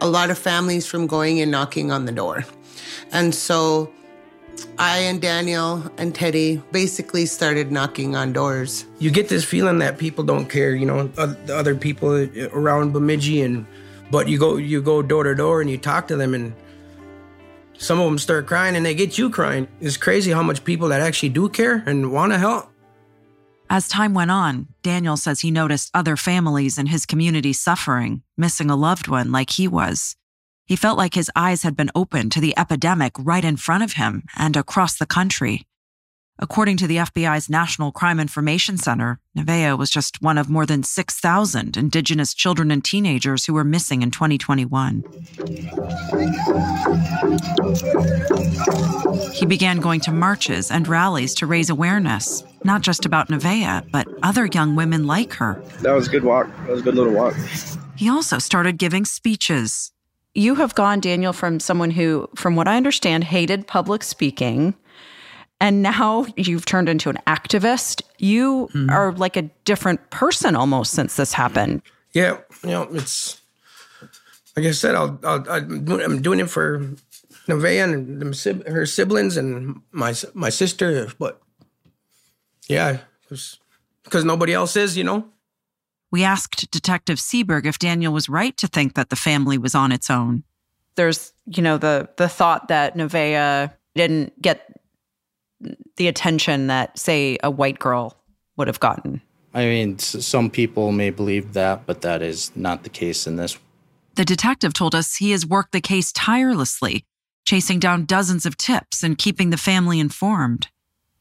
a 0.00 0.08
lot 0.08 0.30
of 0.30 0.38
families 0.38 0.86
from 0.86 1.08
going 1.08 1.40
and 1.40 1.50
knocking 1.50 1.90
on 1.90 2.04
the 2.04 2.12
door. 2.12 2.44
And 3.10 3.34
so 3.34 3.92
I 4.78 4.98
and 4.98 5.20
Daniel 5.20 5.82
and 5.98 6.14
Teddi 6.14 6.62
basically 6.72 7.26
started 7.26 7.70
knocking 7.70 8.16
on 8.16 8.32
doors. 8.32 8.86
You 8.98 9.10
get 9.10 9.28
this 9.28 9.44
feeling 9.44 9.78
that 9.78 9.98
people 9.98 10.24
don't 10.24 10.46
care, 10.46 10.74
you 10.74 10.86
know, 10.86 11.10
uh, 11.18 11.34
the 11.46 11.56
other 11.56 11.74
people 11.74 12.28
around 12.52 12.92
Bemidji, 12.92 13.42
and 13.42 13.66
but 14.10 14.28
you 14.28 14.38
go 14.38 14.56
you 14.56 14.82
go 14.82 15.02
door 15.02 15.24
to 15.24 15.34
door 15.34 15.60
and 15.60 15.70
you 15.70 15.78
talk 15.78 16.08
to 16.08 16.16
them, 16.16 16.34
and 16.34 16.54
some 17.78 18.00
of 18.00 18.06
them 18.06 18.18
start 18.18 18.46
crying, 18.46 18.76
and 18.76 18.84
they 18.84 18.94
get 18.94 19.18
you 19.18 19.30
crying. 19.30 19.68
It's 19.80 19.96
crazy 19.96 20.32
how 20.32 20.42
much 20.42 20.64
people 20.64 20.88
that 20.88 21.00
actually 21.00 21.30
do 21.30 21.48
care 21.48 21.82
and 21.86 22.12
want 22.12 22.32
to 22.32 22.38
help. 22.38 22.68
As 23.70 23.88
time 23.88 24.12
went 24.12 24.30
on, 24.30 24.68
Daniel 24.82 25.16
says 25.16 25.40
he 25.40 25.50
noticed 25.50 25.90
other 25.94 26.16
families 26.16 26.76
in 26.76 26.86
his 26.86 27.06
community 27.06 27.52
suffering, 27.54 28.22
missing 28.36 28.68
a 28.68 28.76
loved 28.76 29.08
one 29.08 29.32
like 29.32 29.50
he 29.50 29.66
was. 29.66 30.14
He 30.72 30.76
felt 30.76 30.96
like 30.96 31.12
his 31.12 31.30
eyes 31.36 31.64
had 31.64 31.76
been 31.76 31.90
opened 31.94 32.32
to 32.32 32.40
the 32.40 32.56
epidemic 32.56 33.12
right 33.18 33.44
in 33.44 33.58
front 33.58 33.84
of 33.84 33.92
him 33.92 34.22
and 34.38 34.56
across 34.56 34.96
the 34.96 35.04
country. 35.04 35.66
According 36.38 36.78
to 36.78 36.86
the 36.86 36.96
FBI's 36.96 37.50
National 37.50 37.92
Crime 37.92 38.18
Information 38.18 38.78
Center, 38.78 39.20
Nevaeh 39.36 39.76
was 39.76 39.90
just 39.90 40.22
one 40.22 40.38
of 40.38 40.48
more 40.48 40.64
than 40.64 40.82
6,000 40.82 41.76
Indigenous 41.76 42.32
children 42.32 42.70
and 42.70 42.82
teenagers 42.82 43.44
who 43.44 43.52
were 43.52 43.64
missing 43.64 44.00
in 44.00 44.10
2021. 44.10 45.04
He 49.34 49.44
began 49.44 49.76
going 49.76 50.00
to 50.00 50.10
marches 50.10 50.70
and 50.70 50.88
rallies 50.88 51.34
to 51.34 51.46
raise 51.46 51.68
awareness, 51.68 52.44
not 52.64 52.80
just 52.80 53.04
about 53.04 53.28
Nevaeh, 53.28 53.90
but 53.92 54.08
other 54.22 54.46
young 54.46 54.74
women 54.74 55.06
like 55.06 55.34
her. 55.34 55.62
That 55.82 55.92
was 55.92 56.08
a 56.08 56.10
good 56.10 56.24
walk. 56.24 56.46
That 56.60 56.70
was 56.70 56.80
a 56.80 56.84
good 56.84 56.94
little 56.94 57.12
walk. 57.12 57.34
He 57.94 58.08
also 58.08 58.38
started 58.38 58.78
giving 58.78 59.04
speeches. 59.04 59.91
You 60.34 60.54
have 60.56 60.74
gone, 60.74 61.00
Daniel, 61.00 61.32
from 61.32 61.60
someone 61.60 61.90
who, 61.90 62.28
from 62.34 62.56
what 62.56 62.68
I 62.68 62.76
understand, 62.76 63.24
hated 63.24 63.66
public 63.66 64.02
speaking 64.02 64.74
and 65.62 65.80
now 65.80 66.26
you've 66.36 66.64
turned 66.64 66.88
into 66.88 67.08
an 67.08 67.18
activist. 67.24 68.02
You 68.18 68.68
mm. 68.74 68.90
are 68.90 69.12
like 69.12 69.36
a 69.36 69.42
different 69.64 70.10
person 70.10 70.56
almost 70.56 70.92
since 70.92 71.14
this 71.14 71.32
happened. 71.32 71.82
Yeah, 72.12 72.38
you 72.64 72.70
know, 72.70 72.88
it's 72.90 73.40
like 74.56 74.66
I 74.66 74.72
said, 74.72 74.96
I'll, 74.96 75.20
I'll, 75.22 75.48
I'm 75.48 76.20
doing 76.20 76.40
it 76.40 76.50
for 76.50 76.80
Nevaeh 77.46 77.84
and 77.84 78.66
her 78.66 78.86
siblings 78.86 79.36
and 79.36 79.80
my 79.92 80.14
my 80.34 80.48
sister, 80.48 81.06
but 81.16 81.40
yeah, 82.68 82.98
because 83.28 84.24
nobody 84.24 84.52
else 84.52 84.74
is, 84.74 84.96
you 84.96 85.04
know. 85.04 85.28
We 86.12 86.22
asked 86.24 86.70
Detective 86.70 87.18
Seberg 87.18 87.64
if 87.64 87.78
Daniel 87.78 88.12
was 88.12 88.28
right 88.28 88.56
to 88.58 88.68
think 88.68 88.94
that 88.94 89.08
the 89.08 89.16
family 89.16 89.56
was 89.56 89.74
on 89.74 89.90
its 89.90 90.10
own. 90.10 90.44
There's, 90.94 91.32
you 91.46 91.62
know, 91.62 91.78
the 91.78 92.10
the 92.18 92.28
thought 92.28 92.68
that 92.68 92.94
Nevaeh 92.94 93.72
didn't 93.94 94.40
get 94.40 94.78
the 95.96 96.08
attention 96.08 96.66
that, 96.66 96.98
say, 96.98 97.38
a 97.42 97.50
white 97.50 97.78
girl 97.78 98.16
would 98.56 98.68
have 98.68 98.78
gotten. 98.78 99.22
I 99.54 99.64
mean, 99.64 99.98
some 99.98 100.50
people 100.50 100.92
may 100.92 101.10
believe 101.10 101.54
that, 101.54 101.86
but 101.86 102.02
that 102.02 102.20
is 102.22 102.52
not 102.54 102.82
the 102.82 102.88
case 102.90 103.26
in 103.26 103.36
this. 103.36 103.58
The 104.14 104.24
detective 104.24 104.74
told 104.74 104.94
us 104.94 105.16
he 105.16 105.30
has 105.30 105.46
worked 105.46 105.72
the 105.72 105.80
case 105.80 106.12
tirelessly, 106.12 107.06
chasing 107.46 107.78
down 107.78 108.04
dozens 108.04 108.44
of 108.44 108.58
tips 108.58 109.02
and 109.02 109.16
keeping 109.16 109.48
the 109.48 109.56
family 109.56 109.98
informed. 109.98 110.68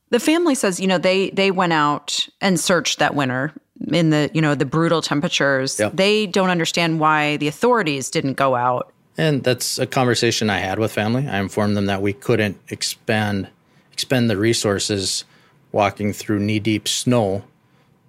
The 0.09 0.19
family 0.19 0.55
says, 0.55 0.81
you 0.81 0.87
know, 0.87 0.97
they 0.97 1.29
they 1.29 1.51
went 1.51 1.71
out 1.71 2.27
and 2.41 2.59
searched 2.59 2.99
that 2.99 3.15
winter 3.15 3.53
in 3.87 4.09
the, 4.09 4.29
you 4.33 4.41
know, 4.41 4.55
the 4.55 4.65
brutal 4.65 5.01
temperatures. 5.01 5.79
Yep. 5.79 5.93
They 5.95 6.27
don't 6.27 6.49
understand 6.49 6.99
why 6.99 7.37
the 7.37 7.47
authorities 7.47 8.09
didn't 8.09 8.33
go 8.33 8.55
out. 8.55 8.91
And 9.17 9.43
that's 9.43 9.77
a 9.77 9.85
conversation 9.85 10.49
I 10.49 10.59
had 10.59 10.79
with 10.79 10.91
family. 10.91 11.27
I 11.27 11.39
informed 11.39 11.75
them 11.75 11.87
that 11.87 12.01
we 12.01 12.13
couldn't 12.13 12.57
expand 12.69 13.49
expend 13.91 14.29
the 14.29 14.37
resources 14.37 15.25
walking 15.71 16.11
through 16.13 16.39
knee 16.39 16.59
deep 16.59 16.87
snow 16.87 17.43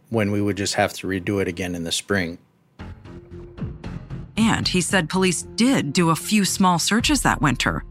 when 0.09 0.31
we 0.31 0.41
would 0.41 0.57
just 0.57 0.75
have 0.75 0.93
to 0.93 1.07
redo 1.07 1.41
it 1.41 1.49
again 1.49 1.75
in 1.75 1.85
the 1.85 1.93
spring. 1.93 2.39
And 4.37 4.67
he 4.67 4.81
said 4.81 5.11
police 5.11 5.43
did 5.43 5.93
do 5.93 6.11
a 6.11 6.17
few 6.17 6.45
small 6.45 6.79
searches 6.79 7.23
that 7.23 7.43
winter, 7.43 7.85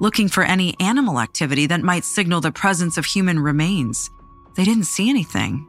looking 0.00 0.28
for 0.28 0.44
any 0.44 0.74
animal 0.78 1.20
activity 1.20 1.66
that 1.66 1.82
might 1.82 2.04
signal 2.04 2.40
the 2.40 2.52
presence 2.52 2.96
of 2.96 3.04
human 3.04 3.40
remains. 3.40 4.08
They 4.56 4.64
didn't 4.64 4.84
see 4.84 5.08
anything. 5.08 5.66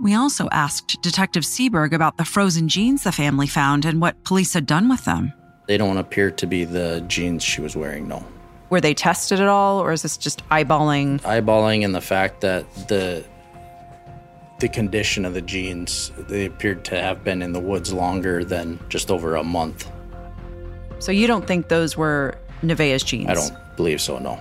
We 0.00 0.14
also 0.14 0.48
asked 0.50 1.00
Detective 1.02 1.44
Seberg 1.44 1.92
about 1.92 2.16
the 2.16 2.24
frozen 2.24 2.68
jeans 2.68 3.04
the 3.04 3.12
family 3.12 3.46
found 3.46 3.84
and 3.84 4.00
what 4.00 4.22
police 4.24 4.52
had 4.52 4.66
done 4.66 4.88
with 4.88 5.04
them. 5.04 5.32
They 5.66 5.78
don't 5.78 5.96
appear 5.96 6.30
to 6.30 6.46
be 6.46 6.64
the 6.64 7.04
jeans 7.06 7.42
she 7.42 7.60
was 7.60 7.76
wearing, 7.76 8.08
no. 8.08 8.24
Were 8.70 8.80
they 8.80 8.94
tested 8.94 9.40
at 9.40 9.48
all, 9.48 9.80
or 9.80 9.92
is 9.92 10.02
this 10.02 10.16
just 10.16 10.46
eyeballing? 10.48 11.20
Eyeballing 11.20 11.84
and 11.84 11.94
the 11.94 12.00
fact 12.00 12.40
that 12.40 12.64
the 12.88 13.24
the 14.60 14.68
condition 14.68 15.24
of 15.24 15.34
the 15.34 15.42
jeans 15.42 16.12
they 16.28 16.46
appeared 16.46 16.84
to 16.84 17.00
have 17.00 17.24
been 17.24 17.42
in 17.42 17.52
the 17.52 17.60
woods 17.60 17.92
longer 17.92 18.44
than 18.44 18.78
just 18.88 19.10
over 19.10 19.36
a 19.36 19.44
month. 19.44 19.90
So 21.00 21.12
you 21.12 21.26
don't 21.26 21.46
think 21.46 21.68
those 21.68 21.96
were 21.96 22.38
Nevaeh's 22.62 23.02
jeans? 23.02 23.28
I 23.28 23.34
don't 23.34 23.76
believe 23.76 24.00
so. 24.00 24.18
No. 24.18 24.38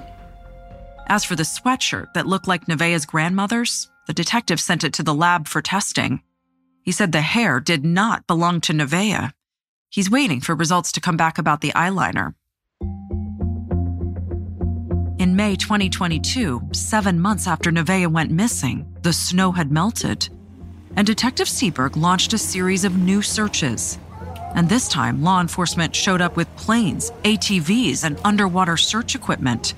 As 1.07 1.25
for 1.25 1.35
the 1.35 1.43
sweatshirt 1.43 2.13
that 2.13 2.25
looked 2.25 2.47
like 2.47 2.67
Nevaeh's 2.67 3.05
grandmother's, 3.05 3.89
the 4.07 4.13
detective 4.13 4.59
sent 4.59 4.83
it 4.83 4.93
to 4.93 5.03
the 5.03 5.13
lab 5.13 5.47
for 5.47 5.61
testing. 5.61 6.21
He 6.81 6.91
said 6.91 7.11
the 7.11 7.21
hair 7.21 7.59
did 7.59 7.85
not 7.85 8.27
belong 8.27 8.59
to 8.61 8.73
Nevaeh. 8.73 9.31
He's 9.89 10.09
waiting 10.09 10.41
for 10.41 10.55
results 10.55 10.91
to 10.93 11.01
come 11.01 11.17
back 11.17 11.37
about 11.37 11.61
the 11.61 11.71
eyeliner. 11.71 12.33
In 15.19 15.35
May 15.37 15.55
2022, 15.55 16.69
seven 16.73 17.19
months 17.19 17.47
after 17.47 17.71
Nevaeh 17.71 18.11
went 18.11 18.31
missing, 18.31 18.93
the 19.03 19.13
snow 19.13 19.51
had 19.53 19.71
melted. 19.71 20.27
And 20.95 21.07
Detective 21.07 21.47
Seberg 21.47 21.95
launched 21.95 22.33
a 22.33 22.37
series 22.37 22.83
of 22.83 22.97
new 22.97 23.21
searches. 23.21 23.97
And 24.55 24.67
this 24.67 24.87
time, 24.87 25.23
law 25.23 25.39
enforcement 25.39 25.95
showed 25.95 26.21
up 26.21 26.35
with 26.35 26.53
planes, 26.55 27.11
ATVs, 27.23 28.03
and 28.03 28.19
underwater 28.23 28.75
search 28.75 29.15
equipment. 29.15 29.73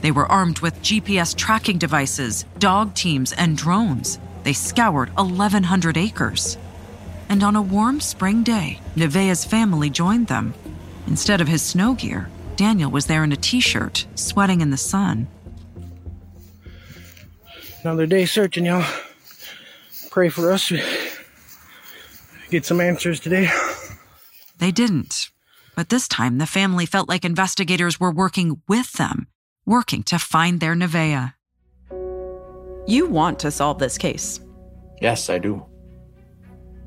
They 0.00 0.10
were 0.10 0.26
armed 0.26 0.60
with 0.60 0.80
GPS 0.82 1.36
tracking 1.36 1.78
devices, 1.78 2.44
dog 2.58 2.94
teams, 2.94 3.32
and 3.32 3.56
drones. 3.56 4.18
They 4.44 4.52
scoured 4.52 5.14
1,100 5.16 5.96
acres. 5.96 6.56
And 7.28 7.42
on 7.42 7.56
a 7.56 7.62
warm 7.62 8.00
spring 8.00 8.42
day, 8.42 8.80
Nevaeh's 8.96 9.44
family 9.44 9.90
joined 9.90 10.28
them. 10.28 10.54
Instead 11.06 11.40
of 11.40 11.48
his 11.48 11.62
snow 11.62 11.94
gear, 11.94 12.30
Daniel 12.56 12.90
was 12.90 13.06
there 13.06 13.24
in 13.24 13.32
a 13.32 13.36
t 13.36 13.60
shirt, 13.60 14.06
sweating 14.14 14.60
in 14.60 14.70
the 14.70 14.76
sun. 14.76 15.28
Another 17.82 18.06
day 18.06 18.26
searching, 18.26 18.66
y'all. 18.66 18.84
Pray 20.10 20.28
for 20.28 20.50
us. 20.50 20.72
Get 22.50 22.64
some 22.64 22.80
answers 22.80 23.20
today. 23.20 23.50
They 24.58 24.72
didn't. 24.72 25.30
But 25.76 25.90
this 25.90 26.08
time, 26.08 26.38
the 26.38 26.46
family 26.46 26.86
felt 26.86 27.08
like 27.08 27.24
investigators 27.24 28.00
were 28.00 28.10
working 28.10 28.60
with 28.66 28.94
them, 28.94 29.28
working 29.68 30.02
to 30.04 30.18
find 30.18 30.58
their 30.58 30.74
Nevaeh. 30.74 31.32
You 32.88 33.06
want 33.06 33.38
to 33.40 33.50
solve 33.52 33.78
this 33.78 33.98
case. 33.98 34.40
Yes, 35.00 35.30
I 35.30 35.38
do. 35.38 35.64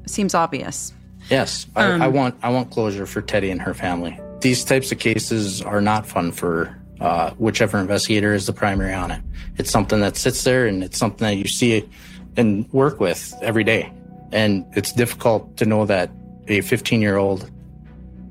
Seems 0.07 0.35
obvious. 0.35 0.91
Yes, 1.29 1.67
um, 1.77 2.01
I, 2.01 2.05
I 2.05 2.07
want 2.09 2.35
I 2.41 2.49
want 2.49 2.71
closure 2.71 3.05
for 3.05 3.21
Teddi 3.21 3.51
and 3.51 3.61
her 3.61 3.73
family 3.73 4.19
these 4.41 4.63
types 4.63 4.91
of 4.91 4.99
cases 4.99 5.61
are 5.61 5.81
not 5.81 6.05
fun 6.05 6.31
for 6.31 6.75
uh, 6.99 7.31
whichever 7.31 7.77
investigator 7.77 8.33
is 8.33 8.47
the 8.47 8.53
primary 8.53 8.93
on 8.93 9.11
it. 9.11 9.21
It's 9.57 9.71
something 9.71 10.01
that 10.01 10.17
sits 10.17 10.43
there 10.43 10.65
and 10.65 10.83
it's 10.83 10.97
something 10.97 11.25
that 11.25 11.37
you 11.37 11.47
see 11.47 11.87
and 12.35 12.71
work 12.73 12.99
with 12.99 13.33
every 13.41 13.63
day. 13.63 13.91
And 14.31 14.65
it's 14.75 14.91
difficult 14.91 15.57
to 15.57 15.65
know 15.65 15.85
that 15.85 16.11
a 16.47 16.61
15 16.61 17.01
year 17.01 17.17
old 17.17 17.49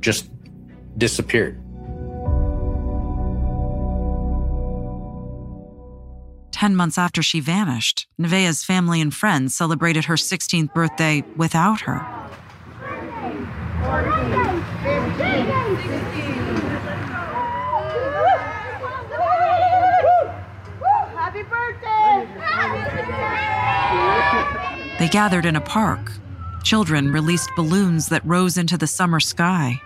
just 0.01 0.29
disappeared. 0.99 1.61
10 6.61 6.77
months 6.77 6.99
after 6.99 7.23
she 7.23 7.41
vanished, 7.41 8.07
Nevaeh's 8.19 8.63
family 8.63 9.01
and 9.01 9.15
friends 9.15 9.55
celebrated 9.55 10.05
her 10.05 10.17
16th 10.17 10.75
birthday 10.75 11.25
without 11.35 11.81
her. 11.81 12.01
Happy 21.17 21.43
birthday! 21.45 22.29
They 24.99 25.09
gathered 25.09 25.47
in 25.47 25.57
a 25.57 25.63
park. 25.63 26.13
Children 26.63 27.11
released 27.11 27.49
balloons 27.57 28.11
that 28.11 28.23
rose 28.27 28.59
into 28.59 28.77
the 28.77 28.87
summer 28.87 29.21
sky. 29.21 29.81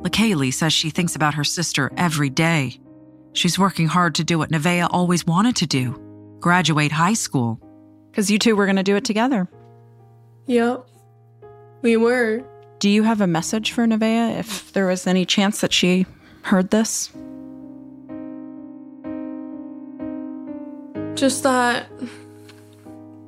LaKaylee 0.00 0.54
says 0.54 0.72
she 0.72 0.88
thinks 0.88 1.14
about 1.14 1.34
her 1.34 1.44
sister 1.44 1.92
every 1.98 2.30
day. 2.30 2.80
She's 3.32 3.58
working 3.58 3.86
hard 3.86 4.14
to 4.16 4.24
do 4.24 4.38
what 4.38 4.50
Nevaeh 4.50 4.88
always 4.90 5.26
wanted 5.26 5.56
to 5.56 5.66
do 5.66 5.98
graduate 6.40 6.90
high 6.90 7.12
school. 7.12 7.60
Because 8.10 8.30
you 8.30 8.38
two 8.38 8.56
were 8.56 8.66
going 8.66 8.76
to 8.76 8.82
do 8.82 8.96
it 8.96 9.04
together. 9.04 9.48
Yep. 10.46 10.86
We 11.82 11.96
were. 11.96 12.42
Do 12.80 12.88
you 12.88 13.02
have 13.04 13.20
a 13.20 13.26
message 13.26 13.72
for 13.72 13.86
Nevaeh 13.86 14.38
if 14.38 14.72
there 14.72 14.86
was 14.86 15.06
any 15.06 15.24
chance 15.24 15.60
that 15.60 15.72
she 15.72 16.06
heard 16.42 16.70
this? 16.70 17.10
Just 21.14 21.42
that, 21.42 21.86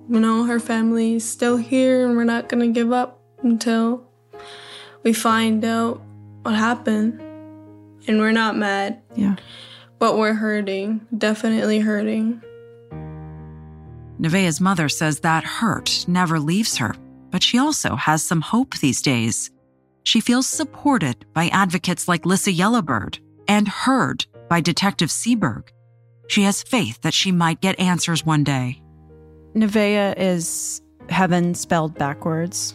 you 0.08 0.20
know, 0.20 0.44
her 0.44 0.58
family's 0.58 1.24
still 1.24 1.58
here 1.58 2.06
and 2.06 2.16
we're 2.16 2.24
not 2.24 2.48
going 2.48 2.60
to 2.60 2.72
give 2.72 2.92
up 2.92 3.20
until 3.42 4.04
we 5.02 5.12
find 5.12 5.64
out 5.64 6.00
what 6.42 6.54
happened. 6.54 7.20
And 8.08 8.18
we're 8.18 8.32
not 8.32 8.56
mad. 8.56 9.00
Yeah. 9.14 9.36
But 10.02 10.18
we're 10.18 10.34
hurting. 10.34 11.06
Definitely 11.16 11.78
hurting. 11.78 12.42
Nevaeh's 14.20 14.60
mother 14.60 14.88
says 14.88 15.20
that 15.20 15.44
hurt 15.44 16.04
never 16.08 16.40
leaves 16.40 16.78
her, 16.78 16.96
but 17.30 17.40
she 17.40 17.56
also 17.56 17.94
has 17.94 18.20
some 18.20 18.40
hope 18.40 18.76
these 18.78 19.00
days. 19.00 19.52
She 20.02 20.18
feels 20.18 20.48
supported 20.48 21.24
by 21.34 21.46
advocates 21.50 22.08
like 22.08 22.26
Lissa 22.26 22.50
Yellow 22.50 22.82
Bird 22.82 23.20
and 23.46 23.68
heard 23.68 24.26
by 24.48 24.60
Detective 24.60 25.08
Seberg. 25.10 25.68
She 26.26 26.42
has 26.42 26.64
faith 26.64 27.00
that 27.02 27.14
she 27.14 27.30
might 27.30 27.60
get 27.60 27.78
answers 27.78 28.26
one 28.26 28.42
day. 28.42 28.82
Nevaeh 29.54 30.14
is 30.16 30.82
heaven 31.10 31.54
spelled 31.54 31.96
backwards. 31.96 32.74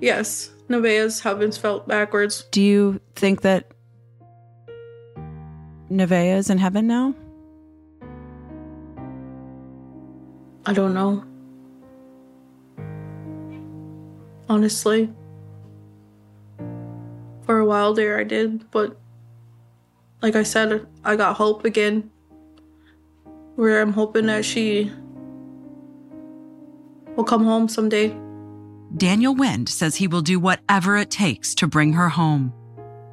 Yes, 0.00 0.52
Nevaeh's 0.70 1.20
heaven 1.20 1.52
spelled 1.52 1.86
backwards. 1.86 2.46
Do 2.50 2.62
you 2.62 2.98
think 3.14 3.42
that 3.42 3.72
Nevaeh 5.90 6.36
is 6.36 6.50
in 6.50 6.58
heaven 6.58 6.86
now? 6.86 7.14
I 10.66 10.72
don't 10.72 10.94
know. 10.94 11.24
Honestly. 14.48 15.12
For 17.42 17.58
a 17.58 17.64
while 17.64 17.94
there, 17.94 18.18
I 18.18 18.24
did, 18.24 18.70
but 18.70 18.96
like 20.22 20.36
I 20.36 20.44
said, 20.44 20.86
I 21.02 21.16
got 21.16 21.36
hope 21.36 21.64
again. 21.64 22.10
Where 23.56 23.82
I'm 23.82 23.92
hoping 23.92 24.26
that 24.26 24.44
she 24.44 24.92
will 27.16 27.24
come 27.24 27.44
home 27.44 27.68
someday. 27.68 28.16
Daniel 28.96 29.34
Wind 29.34 29.68
says 29.68 29.96
he 29.96 30.06
will 30.06 30.22
do 30.22 30.38
whatever 30.38 30.96
it 30.96 31.10
takes 31.10 31.54
to 31.56 31.66
bring 31.66 31.94
her 31.94 32.10
home. 32.10 32.52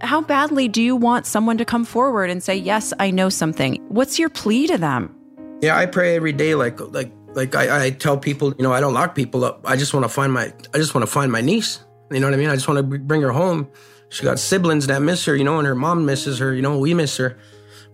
How 0.02 0.22
badly 0.22 0.68
do 0.68 0.82
you 0.82 0.96
want 0.96 1.26
someone 1.26 1.58
to 1.58 1.66
come 1.66 1.84
forward 1.84 2.30
and 2.30 2.42
say, 2.42 2.56
Yes, 2.56 2.94
I 3.00 3.12
know 3.12 3.30
something? 3.30 3.84
What's 3.90 4.20
your 4.20 4.30
plea 4.30 4.68
to 4.68 4.78
them? 4.78 5.16
Yeah, 5.62 5.76
I 5.76 5.88
pray 5.88 6.16
every 6.16 6.34
day. 6.34 6.54
Like, 6.54 6.80
like, 6.80 7.12
like 7.34 7.56
I, 7.56 7.86
I 7.86 7.90
tell 7.90 8.18
people, 8.18 8.54
you 8.58 8.64
know, 8.64 8.72
I 8.72 8.80
don't 8.80 8.94
lock 8.94 9.16
people 9.16 9.44
up. 9.44 9.62
I 9.66 9.76
just 9.76 9.94
want 9.94 10.04
to 10.04 10.10
find 10.10 10.32
my, 10.32 10.54
I 10.74 10.78
just 10.78 10.94
want 10.94 11.06
to 11.06 11.12
find 11.12 11.32
my 11.32 11.42
niece. 11.42 11.80
You 12.12 12.20
know 12.20 12.28
what 12.28 12.34
I 12.34 12.38
mean? 12.38 12.50
I 12.50 12.56
just 12.56 12.68
want 12.68 12.78
to 12.78 13.00
bring 13.00 13.22
her 13.22 13.32
home. 13.32 13.68
She 14.10 14.24
got 14.24 14.40
siblings 14.40 14.88
that 14.88 15.02
miss 15.02 15.26
her, 15.26 15.36
you 15.36 15.44
know, 15.44 15.58
and 15.58 15.68
her 15.68 15.76
mom 15.76 16.06
misses 16.06 16.40
her. 16.40 16.54
You 16.54 16.62
know, 16.62 16.78
we 16.78 16.94
miss 16.94 17.18
her. 17.18 17.38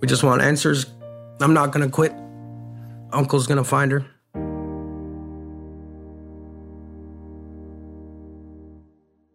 We 0.02 0.08
just 0.08 0.24
want 0.24 0.42
answers. 0.42 0.86
I'm 1.40 1.54
not 1.54 1.72
gonna 1.72 1.90
quit. 1.90 2.14
Uncle's 3.12 3.48
gonna 3.48 3.64
find 3.64 3.92
her. 3.92 4.06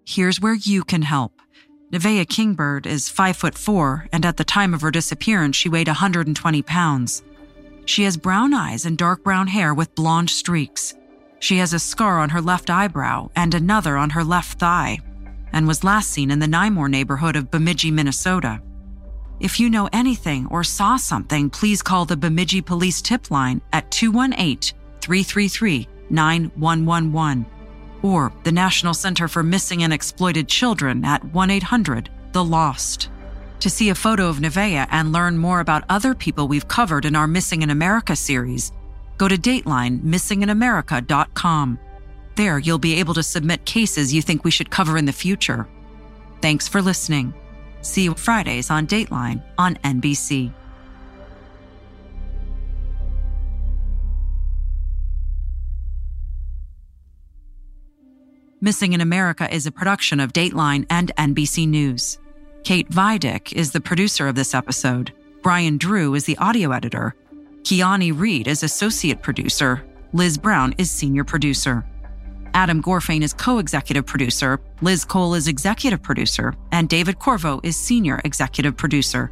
Here's 0.05 0.41
where 0.41 0.55
you 0.55 0.85
can 0.85 1.03
help. 1.03 1.38
Nevaeh 1.91 2.29
Kingbird 2.29 2.87
is 2.87 3.09
5 3.09 3.35
foot 3.35 3.55
4 3.55 4.09
and 4.13 4.27
at 4.27 4.37
the 4.37 4.45
time 4.45 4.75
of 4.75 4.83
her 4.83 4.91
disappearance 4.91 5.57
she 5.57 5.71
weighed 5.71 5.87
120 5.89 6.61
pounds. 6.63 7.23
She 7.87 8.03
has 8.03 8.19
brown 8.19 8.53
eyes 8.53 8.85
and 8.85 8.99
dark 8.99 9.25
brown 9.25 9.47
hair 9.47 9.73
with 9.73 9.95
blonde 9.95 10.29
streaks. 10.29 10.95
She 11.39 11.57
has 11.59 11.73
a 11.73 11.79
scar 11.79 12.19
on 12.19 12.29
her 12.29 12.43
left 12.43 12.69
eyebrow 12.69 13.31
and 13.35 13.55
another 13.55 13.97
on 13.97 14.11
her 14.11 14.23
left 14.23 14.59
thigh 14.59 14.99
and 15.55 15.67
was 15.67 15.83
last 15.83 16.11
seen 16.11 16.31
in 16.31 16.41
the 16.41 16.47
Nymore 16.47 16.91
neighborhood 16.91 17.37
of 17.37 17.51
Bemidji, 17.51 17.91
Minnesota. 17.91 18.61
If 19.41 19.59
you 19.59 19.71
know 19.71 19.89
anything 19.91 20.47
or 20.51 20.65
saw 20.65 20.99
something, 20.99 21.49
please 21.49 21.81
call 21.81 22.05
the 22.05 22.19
Bemidji 22.19 22.61
Police 22.61 23.01
Tip 23.01 23.31
Line 23.31 23.63
at 23.73 23.91
218 23.91 24.77
333 25.01 25.89
9111 26.11 27.58
or 28.03 28.33
the 28.45 28.53
National 28.53 28.95
Center 28.95 29.29
for 29.29 29.43
Missing 29.43 29.83
and 29.83 29.93
Exploited 29.93 30.49
Children 30.49 31.05
at 31.05 31.23
1 31.25 31.51
800 31.51 32.09
The 32.33 32.45
Lost. 32.45 33.11
To 33.61 33.71
see 33.71 33.91
a 33.91 33.95
photo 33.95 34.29
of 34.29 34.39
Nevaeh 34.39 34.87
and 34.91 35.13
learn 35.13 35.37
more 35.37 35.61
about 35.61 35.85
other 35.89 36.15
people 36.15 36.47
we've 36.47 36.69
covered 36.69 37.05
in 37.05 37.17
our 37.17 37.27
Missing 37.27 37.63
in 37.63 37.71
America 37.71 38.15
series, 38.15 38.71
go 39.17 39.27
to 39.29 39.37
datelinemissinginamerica.com. 39.37 41.79
There, 42.37 42.59
you'll 42.61 42.79
be 42.79 43.01
able 43.01 43.15
to 43.15 43.23
submit 43.23 43.65
cases 43.65 44.15
you 44.15 44.23
think 44.23 44.45
we 44.45 44.53
should 44.53 44.71
cover 44.71 44.97
in 44.97 45.07
the 45.07 45.13
future. 45.13 45.67
Thanks 46.41 46.69
for 46.69 46.81
listening. 46.81 47.35
See 47.81 48.05
you 48.05 48.15
Fridays 48.15 48.71
on 48.71 48.87
Dateline 48.87 49.43
on 49.59 49.75
NBC. 49.77 50.53
Missing 58.61 58.93
in 58.93 59.01
America 59.01 59.53
is 59.55 59.67
a 59.67 59.71
production 59.71 60.19
of 60.19 60.33
Dateline 60.33 60.85
and 60.91 61.15
NBC 61.17 61.69
News. 61.69 62.19
Kate 62.65 62.91
Vidick 62.91 63.53
is 63.53 63.71
the 63.71 63.81
producer 63.81 64.27
of 64.27 64.35
this 64.35 64.53
episode. 64.53 65.13
Brian 65.45 65.79
Drew 65.79 66.15
is 66.17 66.25
the 66.25 66.37
audio 66.39 66.73
editor. 66.73 67.15
Kiani 67.63 68.13
Reed 68.13 68.49
is 68.49 68.65
associate 68.65 69.23
producer. 69.23 69.85
Liz 70.13 70.37
Brown 70.37 70.75
is 70.77 70.91
senior 70.91 71.23
producer. 71.23 71.87
Adam 72.53 72.83
Gorfain 72.83 73.23
is 73.23 73.33
co 73.33 73.59
executive 73.59 74.07
producer, 74.07 74.59
Liz 74.81 75.05
Cole 75.05 75.35
is 75.35 75.47
executive 75.47 76.03
producer, 76.03 76.53
and 76.73 76.89
David 76.89 77.21
Corvo 77.21 77.61
is 77.63 77.77
senior 77.77 78.21
executive 78.25 78.77
producer. 78.77 79.31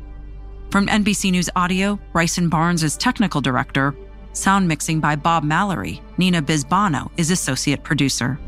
From 0.71 0.87
NBC 0.87 1.33
News 1.33 1.51
Audio, 1.57 1.99
Bryson 2.13 2.49
Barnes 2.49 2.85
is 2.85 2.97
technical 2.97 3.41
director. 3.41 3.93
Sound 4.35 4.69
mixing 4.69 5.01
by 5.01 5.17
Bob 5.17 5.43
Mallory. 5.43 6.01
Nina 6.17 6.41
Bisbano 6.43 7.11
is 7.17 7.33
associate 7.33 7.83
producer. 7.83 8.39